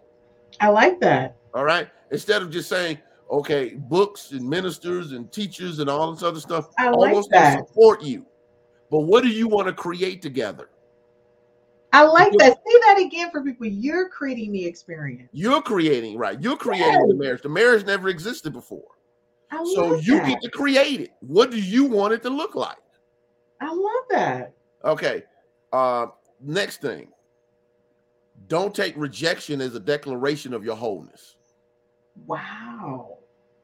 [0.59, 1.38] I like that.
[1.53, 1.89] All right.
[2.12, 2.97] Instead of just saying,
[3.32, 7.28] okay, books and ministers and teachers and all this other stuff, I all like those
[7.28, 7.68] things that.
[7.68, 8.26] support you.
[8.91, 10.70] But what do you want to create together?
[11.93, 12.57] I like Because- that.
[12.66, 13.66] Say that again for people.
[13.66, 15.30] You're creating the experience.
[15.34, 16.39] You're creating, right?
[16.41, 17.41] You're creating the marriage.
[17.41, 18.84] The marriage never existed before.
[19.51, 20.28] I So you that.
[20.28, 21.12] get to create it.
[21.20, 22.78] What do you want it to look like?
[23.59, 24.53] I love that.
[24.86, 25.24] Okay.
[25.74, 26.07] Uh
[26.44, 27.10] next thing.
[28.48, 31.36] Don't take rejection as a declaration of your wholeness.
[32.26, 33.18] Wow.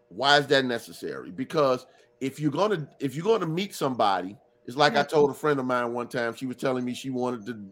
[0.09, 1.32] Why is that necessary?
[1.32, 1.86] Because
[2.21, 5.09] if you're gonna if you're gonna meet somebody, it's like I Mhm.
[5.09, 6.34] told a friend of mine one time.
[6.36, 7.65] She was telling me she wanted to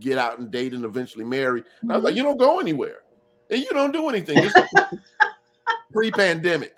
[0.00, 1.62] get out and date and eventually marry.
[1.82, 2.18] And I was like, Mm-hmm.
[2.18, 3.02] you don't go anywhere,
[3.50, 4.38] and you don't do anything.
[4.38, 4.54] Is
[5.92, 6.76] pre-pandemic.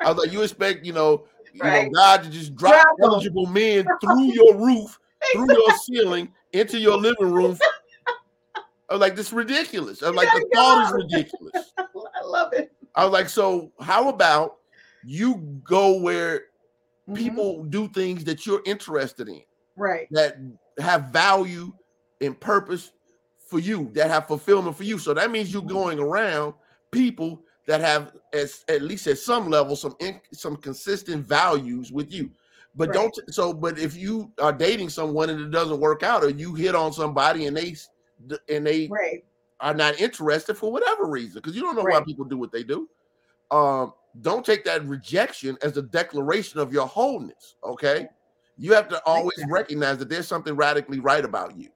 [0.00, 1.84] I was like, you expect you know, you Right.
[1.84, 4.98] know, God to just drop eligible men through your roof,
[5.32, 7.58] through your ceiling, into your living room.
[8.88, 10.02] I was like, this is ridiculous.
[10.02, 11.72] I was like, the thought is ridiculous.
[11.78, 12.72] I love it.
[12.94, 14.56] I was like, so how about
[15.04, 16.44] you go where
[17.08, 17.16] Mhm.
[17.16, 19.42] people do things that you're interested in
[19.76, 20.08] Right.
[20.10, 20.38] that
[20.78, 21.72] have value
[22.20, 22.92] and purpose
[23.38, 24.98] for you, that have fulfillment for you.
[24.98, 26.54] So that means you're going around
[26.90, 32.12] people that have as at least at some level some in, some consistent values with
[32.12, 32.30] you.
[32.76, 32.94] But Right.
[32.94, 36.54] don't so but if you are dating someone and it doesn't work out or you
[36.54, 37.74] hit on somebody and they
[38.48, 39.24] and they Right.
[39.60, 42.62] are not interested for whatever reason because you don't know why people do what they
[42.62, 42.88] do
[43.50, 48.06] um don't take that rejection as a declaration of your wholeness okay
[48.58, 49.48] you have to always that.
[49.50, 51.70] recognize that there's something radically right about you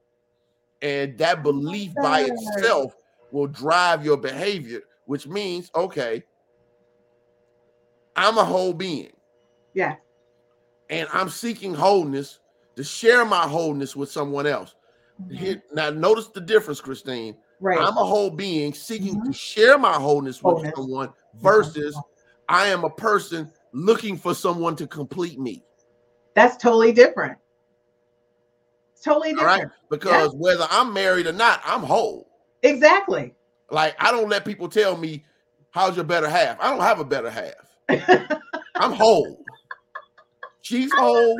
[0.82, 2.94] and that belief by itself
[3.32, 6.22] will drive your behavior which means okay
[8.16, 9.12] i'm a whole being
[9.72, 9.96] Yeah.
[10.90, 12.40] And i'm seeking wholeness
[12.76, 14.74] to share my wholeness with someone else
[15.22, 15.36] Mhm.
[15.36, 17.78] Here, now notice the difference christine Right.
[17.78, 20.72] I'm a whole being seeking to share my wholeness with Wholeness.
[20.76, 21.94] someone versus
[22.48, 25.62] I am a person looking for someone to complete me.
[26.34, 27.36] That's totally different.
[28.94, 29.56] It's totally All right.
[29.56, 29.72] different.
[29.90, 32.30] Because whether I'm married or not, I'm whole.
[32.62, 33.34] Exactly.
[33.70, 35.26] Like I don't let people tell me,
[35.70, 36.56] how's your better half?
[36.60, 37.52] I don't have a better half.
[38.78, 39.39] I'm whole.
[40.70, 41.36] She's whole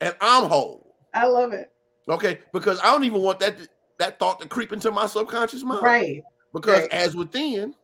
[0.00, 0.96] and I'm whole.
[1.14, 1.70] I love it.
[2.08, 2.40] Okay.
[2.52, 3.56] Because I don't even want that
[3.98, 5.82] that thought to creep into my subconscious mind.
[5.82, 6.22] Right.
[6.52, 6.92] Because Right.
[6.92, 7.74] as within,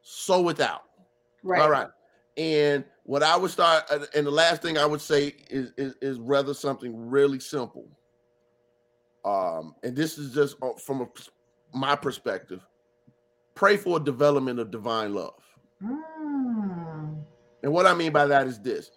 [0.00, 0.82] so without.
[1.44, 1.62] Right.
[1.62, 1.88] All right.
[2.36, 5.94] And what I would start, uh, and the last thing I would say is, is
[6.00, 7.86] is rather something really simple.
[9.24, 11.08] Um, and this is just uh, from a,
[11.72, 12.60] my perspective.
[13.54, 15.40] Pray for a development of divine love.
[15.84, 17.22] Mm.
[17.62, 18.90] And what I mean by that is this: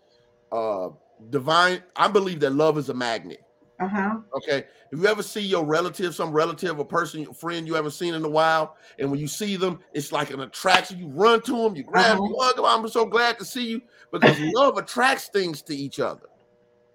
[0.55, 0.89] uh,
[1.29, 1.83] divine.
[1.95, 3.41] I believe that love is a magnet.
[3.79, 4.15] Uh-huh.
[4.37, 4.63] Okay.
[4.91, 8.23] If you ever see your relative, some relative or person, friend you haven't seen in
[8.23, 10.97] a while, and when you see them, it's like an attraction.
[10.97, 12.23] You run to them, you grab, Uh-huh.
[12.23, 12.65] you hug them.
[12.65, 13.81] I'm so glad to see you
[14.11, 16.27] because love attracts things to each other.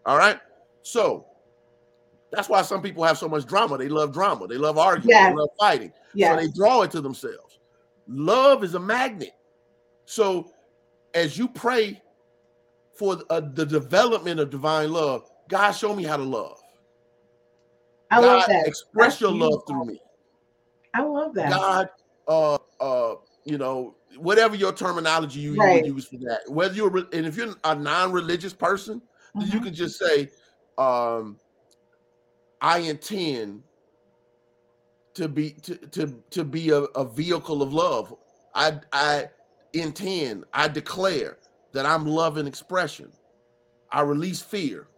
[0.06, 0.40] All right.
[0.82, 1.26] So
[2.32, 3.76] that's why some people have so much drama.
[3.76, 4.46] They love drama.
[4.46, 5.11] They love arguing.
[5.11, 5.30] Yes.
[5.32, 5.92] They love fighting.
[6.14, 6.30] Yes.
[6.40, 7.58] So they draw it to themselves.
[8.08, 9.34] Love is a magnet.
[10.06, 10.50] So
[11.12, 12.00] as you pray
[13.01, 16.61] for uh, the development of divine love, God, show me how to love.
[18.11, 18.66] I love God, that.
[18.66, 19.98] express That's your love through me.
[20.94, 21.48] I love that.
[21.48, 21.88] God,
[22.28, 23.14] uh, uh,
[23.46, 25.82] you know, whatever your terminology you, Right.
[25.82, 26.40] use for that.
[26.46, 29.01] Whether you're re- and if you're a non-religious person,
[29.34, 30.28] then you can just say,
[30.76, 31.38] um,
[32.61, 33.62] I intend
[35.14, 38.14] to be to to to be a, a vehicle of love.
[38.55, 39.30] I I
[39.72, 41.38] intend, I declare
[41.72, 43.12] that I'm love and expression.
[43.90, 44.88] I release fear.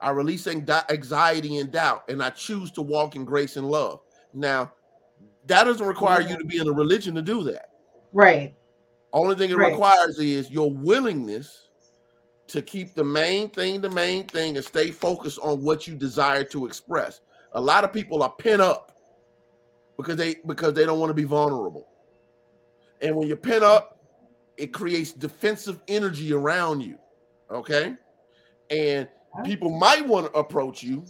[0.00, 4.00] I release anxiety and doubt, and I choose to walk in grace and love.
[4.32, 4.72] Now,
[5.46, 7.70] that doesn't require you to be in a religion to do that.
[8.12, 8.54] Right.
[9.12, 9.72] Only thing it right.
[9.72, 11.68] requires is your willingness
[12.46, 16.44] to keep the main thing the main thing and stay focused on what you desire
[16.44, 17.20] to express.
[17.52, 18.96] A lot of people are pent up
[19.96, 21.88] because they because they don't want to be vulnerable.
[23.00, 23.99] And when you're pent up,
[24.60, 26.98] it creates defensive energy around you.
[27.50, 27.94] Okay?
[28.70, 29.08] And
[29.44, 31.04] people might want to approach you,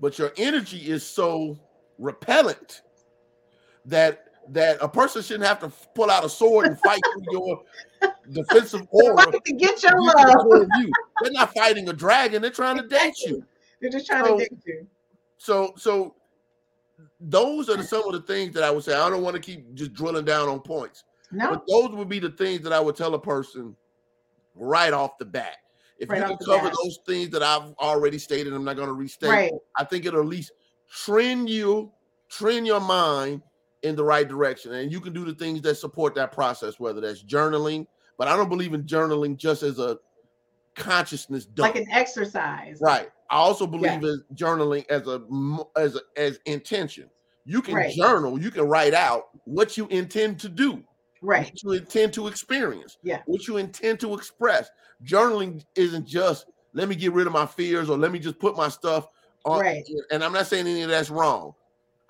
[0.00, 1.58] but your energy is so
[1.98, 2.82] repellent
[3.86, 4.20] that
[4.50, 7.62] that a person shouldn't have to pull out a sword and fight through your
[8.32, 10.68] defensive aura to get your love.
[10.78, 10.92] You.
[11.22, 13.42] They're not fighting a dragon; they're trying to date you.
[13.80, 14.86] They're just trying so, to date you.
[15.38, 16.14] So, so
[17.18, 18.94] those are some of the things that I would say.
[18.94, 21.04] I don't want to keep just drilling down on points.
[21.34, 21.50] No.
[21.50, 23.76] But those would be the things that I would tell a person
[24.54, 25.56] right off the bat.
[25.98, 26.76] If right you can cover bat.
[26.82, 29.30] those things that I've already stated, I'm not going to restate.
[29.30, 29.52] Right.
[29.78, 30.52] I think it'll at least
[30.90, 31.92] trend you,
[32.28, 33.42] trend your mind
[33.82, 34.72] in the right direction.
[34.72, 37.86] And you can do the things that support that process, whether that's journaling,
[38.18, 39.98] but I don't believe in journaling just as a
[40.74, 41.74] consciousness dump.
[41.74, 42.78] like an exercise.
[42.80, 43.10] Right.
[43.30, 44.10] I also believe yeah.
[44.10, 45.22] in journaling as a
[45.76, 47.08] as a, as intention.
[47.44, 47.94] You can right.
[47.94, 50.82] journal, you can write out what you intend to do.
[51.24, 51.46] Right.
[51.46, 52.98] What you intend to experience.
[53.02, 53.22] Yeah.
[53.24, 54.68] What you intend to express.
[55.04, 58.56] Journaling isn't just let me get rid of my fears or let me just put
[58.56, 59.08] my stuff
[59.44, 59.60] on.
[59.60, 59.84] Right.
[60.10, 61.54] And I'm not saying any of that's wrong.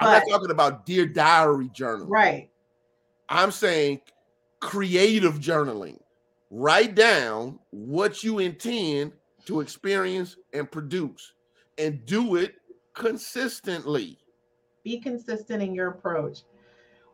[0.00, 2.08] But, I'm not talking about dear diary journaling.
[2.08, 2.50] Right.
[3.28, 4.00] I'm saying
[4.60, 5.98] creative journaling.
[6.50, 9.12] Write down what you intend
[9.46, 11.34] to experience and produce
[11.78, 12.54] and do it
[12.94, 14.18] consistently.
[14.82, 16.40] Be consistent in your approach.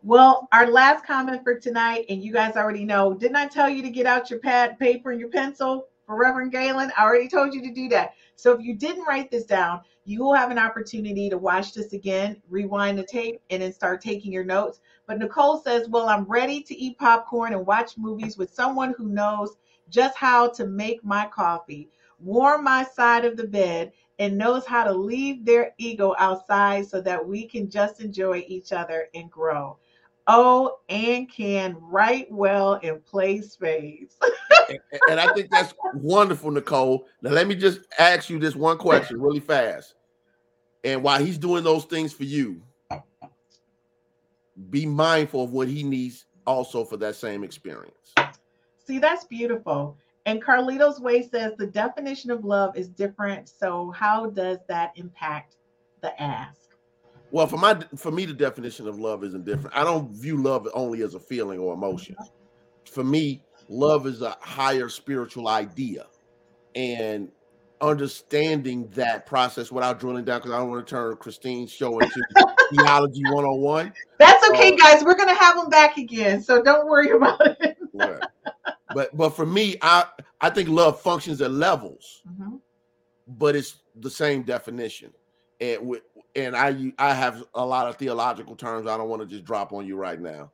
[0.03, 3.82] Well, our last comment for tonight, and you guys already know, didn't I tell you
[3.82, 6.90] to get out your pad, paper, and your pencil for Reverend Galen?
[6.96, 8.14] I already told you to do that.
[8.34, 11.92] So if you didn't write this down, you will have an opportunity to watch this
[11.92, 14.80] again, rewind the tape, and then start taking your notes.
[15.07, 19.07] But Nicole says, Well, I'm ready to eat popcorn and watch movies with someone who
[19.11, 19.59] knows
[19.90, 24.84] just how to make my coffee, warm my side of the bed, and knows how
[24.84, 29.76] to leave their ego outside so that we can just enjoy each other and grow.
[30.26, 34.16] Oh, and can write well and play spades.
[35.08, 37.06] and I think that's wonderful, Nicole.
[37.22, 39.94] Now, let me just ask you this one question really fast.
[40.84, 42.62] And while he's doing those things for you,
[44.68, 48.14] be mindful of what he needs also for that same experience.
[48.86, 49.96] See, that's beautiful.
[50.26, 53.48] And Carlito's Way says the definition of love is different.
[53.48, 55.56] So, how does that impact
[56.02, 56.59] the ask?
[57.33, 59.76] Well, for my for me, the definition of love isn't different.
[59.76, 62.16] I don't view love only as a feeling or emotion.
[62.91, 66.07] For me, love is a higher spiritual idea,
[66.74, 67.31] and
[67.81, 72.22] understanding that process without drilling down because I don't want to turn Christine's show into
[72.72, 73.93] theology one on one.
[74.18, 75.05] That's okay, uh, guys.
[75.05, 77.78] We're gonna have them back again, so don't worry about it.
[77.95, 78.22] right.
[78.95, 80.05] But but for me, I
[80.41, 82.57] I think love functions at levels, mm-hmm.
[83.28, 85.12] but it's the same definition.
[85.61, 86.03] And with
[86.37, 89.72] and I I have a lot of theological terms I don't want to just drop
[89.72, 90.51] on you right now.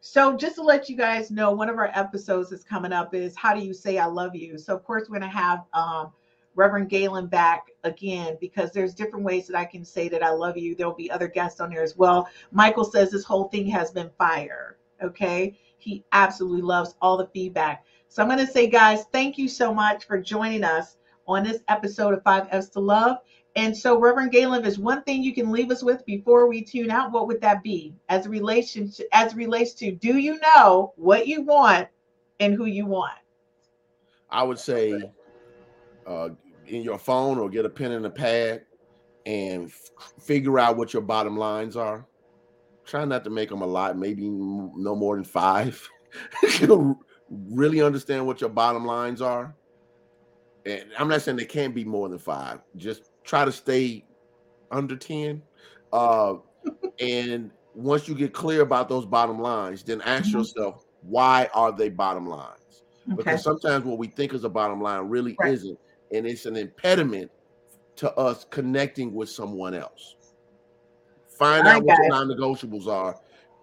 [0.00, 3.36] So just to let you guys know, one of our episodes is coming up is
[3.36, 4.58] how do you say I love you?
[4.58, 6.12] So of course we're gonna have um,
[6.54, 10.56] Reverend Galen back again because there's different ways that I can say that I love
[10.56, 10.74] you.
[10.74, 12.28] There'll be other guests on there as well.
[12.52, 14.76] Michael says this whole thing has been fire.
[15.02, 15.56] Okay.
[15.78, 17.84] He absolutely loves all the feedback.
[18.08, 20.96] So I'm to say, guys, thank you so much for joining us
[21.28, 23.18] on this episode of Five F's to Love.
[23.58, 26.92] And so, Reverend Galen, is one thing you can leave us with before we tune
[26.92, 27.92] out, what would that be?
[28.08, 31.88] As a relationship, as relates to, do you know what you want
[32.38, 33.18] and who you want?
[34.30, 35.10] I would say,
[36.06, 36.28] uh,
[36.68, 38.62] in your phone or get a pen and a pad
[39.26, 39.90] and f-
[40.20, 42.06] figure out what your bottom lines are.
[42.84, 45.84] Try not to make them a lot, maybe no more than five.
[47.28, 49.56] really understand what your bottom lines are.
[50.64, 52.60] And I'm not saying they can't be more than five.
[52.76, 54.04] Just try to stay
[54.70, 55.42] under 10.
[55.92, 56.34] Uh,
[57.00, 60.38] and once you get clear about those bottom lines, then ask mm-hmm.
[60.38, 62.82] yourself, why are they bottom lines?
[63.06, 63.16] Okay.
[63.16, 65.52] Because sometimes what we think is a bottom line really right.
[65.52, 65.78] isn't.
[66.12, 67.30] And it's an impediment
[67.96, 70.16] to us connecting with someone else.
[71.28, 73.16] Find out what your non negotiables are,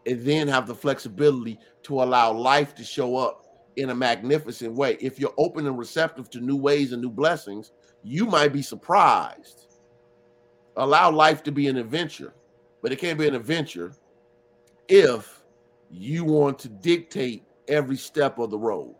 [0.05, 3.45] and then have the flexibility to allow life to show up
[3.75, 4.97] in a magnificent way.
[5.01, 7.71] If you're open and receptive to new ways and new blessings,
[8.05, 9.65] you might be surprised.
[10.77, 12.35] Allow life to be an adventure,
[12.83, 13.93] but it can't be an adventure
[14.87, 15.41] if
[15.89, 18.95] you want to dictate every step of the road.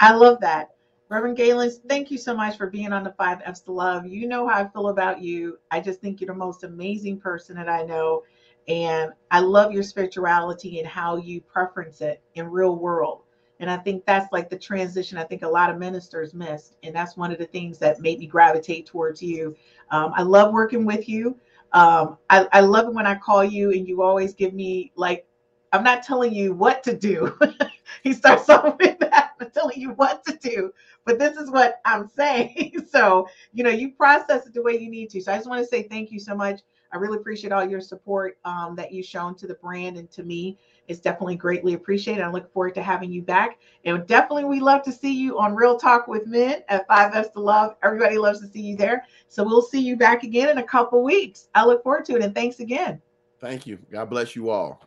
[0.00, 0.70] I love that.
[1.08, 4.06] Reverend Galen, thank you so much for being on the Five F's to Love.
[4.06, 5.58] You know how I feel about you.
[5.70, 8.24] I just think you're the most amazing person that I know.
[8.66, 13.22] And I love your spirituality and how you preference it in real world.
[13.60, 16.76] And I think that's like the transition I think a lot of ministers missed.
[16.82, 19.56] And that's one of the things that made me gravitate towards you.
[19.90, 21.38] Um, I love working with you.
[21.72, 25.26] Um, I, I love it when I call you and you always give me like,
[25.72, 27.36] I'm not telling you what to do.
[28.02, 29.32] he starts off with that.
[29.40, 30.72] I'm telling you what to do,
[31.04, 32.86] but this is what I'm saying.
[32.90, 35.20] so, you know, you process it the way you need to.
[35.20, 36.60] So I just want to say thank you so much.
[36.92, 40.22] I really appreciate all your support um, that you've shown to the brand and to
[40.22, 40.58] me.
[40.88, 42.22] It's definitely greatly appreciated.
[42.22, 43.58] I look forward to having you back.
[43.84, 47.40] And definitely, we love to see you on Real Talk with Men at 5F's to
[47.40, 47.76] Love.
[47.82, 49.04] Everybody loves to see you there.
[49.28, 51.48] So we'll see you back again in a couple weeks.
[51.54, 52.22] I look forward to it.
[52.22, 53.00] And thanks again.
[53.40, 53.78] Thank you.
[53.90, 54.80] God bless you all.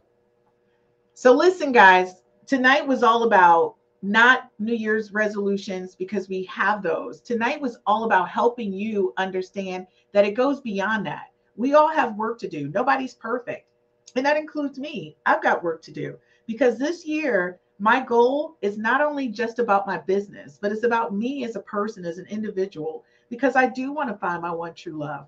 [1.13, 7.19] So, listen, guys, tonight was all about not New Year's resolutions because we have those.
[7.21, 11.25] Tonight was all about helping you understand that it goes beyond that.
[11.55, 12.69] We all have work to do.
[12.69, 13.68] Nobody's perfect.
[14.15, 15.15] And that includes me.
[15.25, 19.87] I've got work to do because this year, my goal is not only just about
[19.87, 23.93] my business, but it's about me as a person, as an individual, because I do
[23.93, 25.27] want to find my one true love.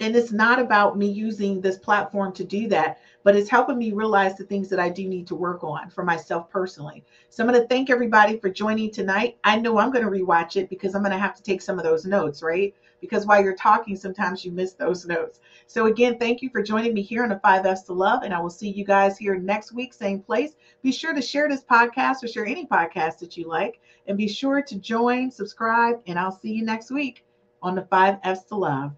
[0.00, 3.90] And it's not about me using this platform to do that, but it's helping me
[3.90, 7.04] realize the things that I do need to work on for myself personally.
[7.30, 9.38] So I'm going to thank everybody for joining tonight.
[9.42, 11.78] I know I'm going to rewatch it because I'm going to have to take some
[11.78, 12.72] of those notes, right?
[13.00, 15.40] Because while you're talking, sometimes you miss those notes.
[15.66, 18.40] So again, thank you for joining me here on the 5F's to Love, and I
[18.40, 20.56] will see you guys here next week, same place.
[20.82, 24.28] Be sure to share this podcast or share any podcast that you like, and be
[24.28, 27.24] sure to join, subscribe, and I'll see you next week
[27.62, 28.92] on the 5F's to Love.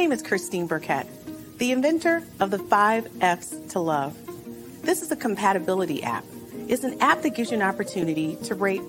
[0.00, 1.06] Name is Christine Burkett,
[1.58, 4.16] the inventor of the five F's to love.
[4.80, 6.24] This is a compatibility app.
[6.68, 8.80] It's an app that gives you an opportunity to rate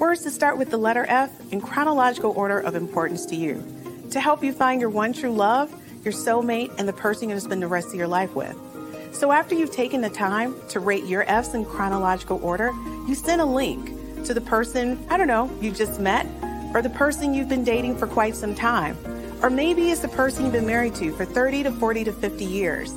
[0.00, 3.64] words that start with the letter F in chronological order of importance to you
[4.10, 5.72] to help you find your one true love,
[6.04, 8.56] your soulmate, and the person you're going to spend the rest of your life with.
[9.14, 12.72] So after you've taken the time to rate your F's in chronological order,
[13.06, 13.92] you send a link
[14.24, 16.26] to the person, I don't know, you just met,
[16.74, 18.98] or the person you've been dating for quite some time.
[19.42, 22.44] Or maybe it's the person you've been married to for 30 to 40 to 50
[22.44, 22.90] years.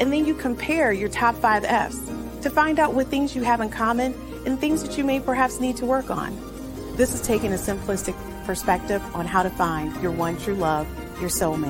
[0.00, 2.10] And then you compare your top five F's
[2.42, 4.14] to find out what things you have in common
[4.46, 6.36] and things that you may perhaps need to work on.
[6.96, 8.14] This is taking a simplistic
[8.44, 10.86] perspective on how to find your one true love,
[11.20, 11.62] your soulmate.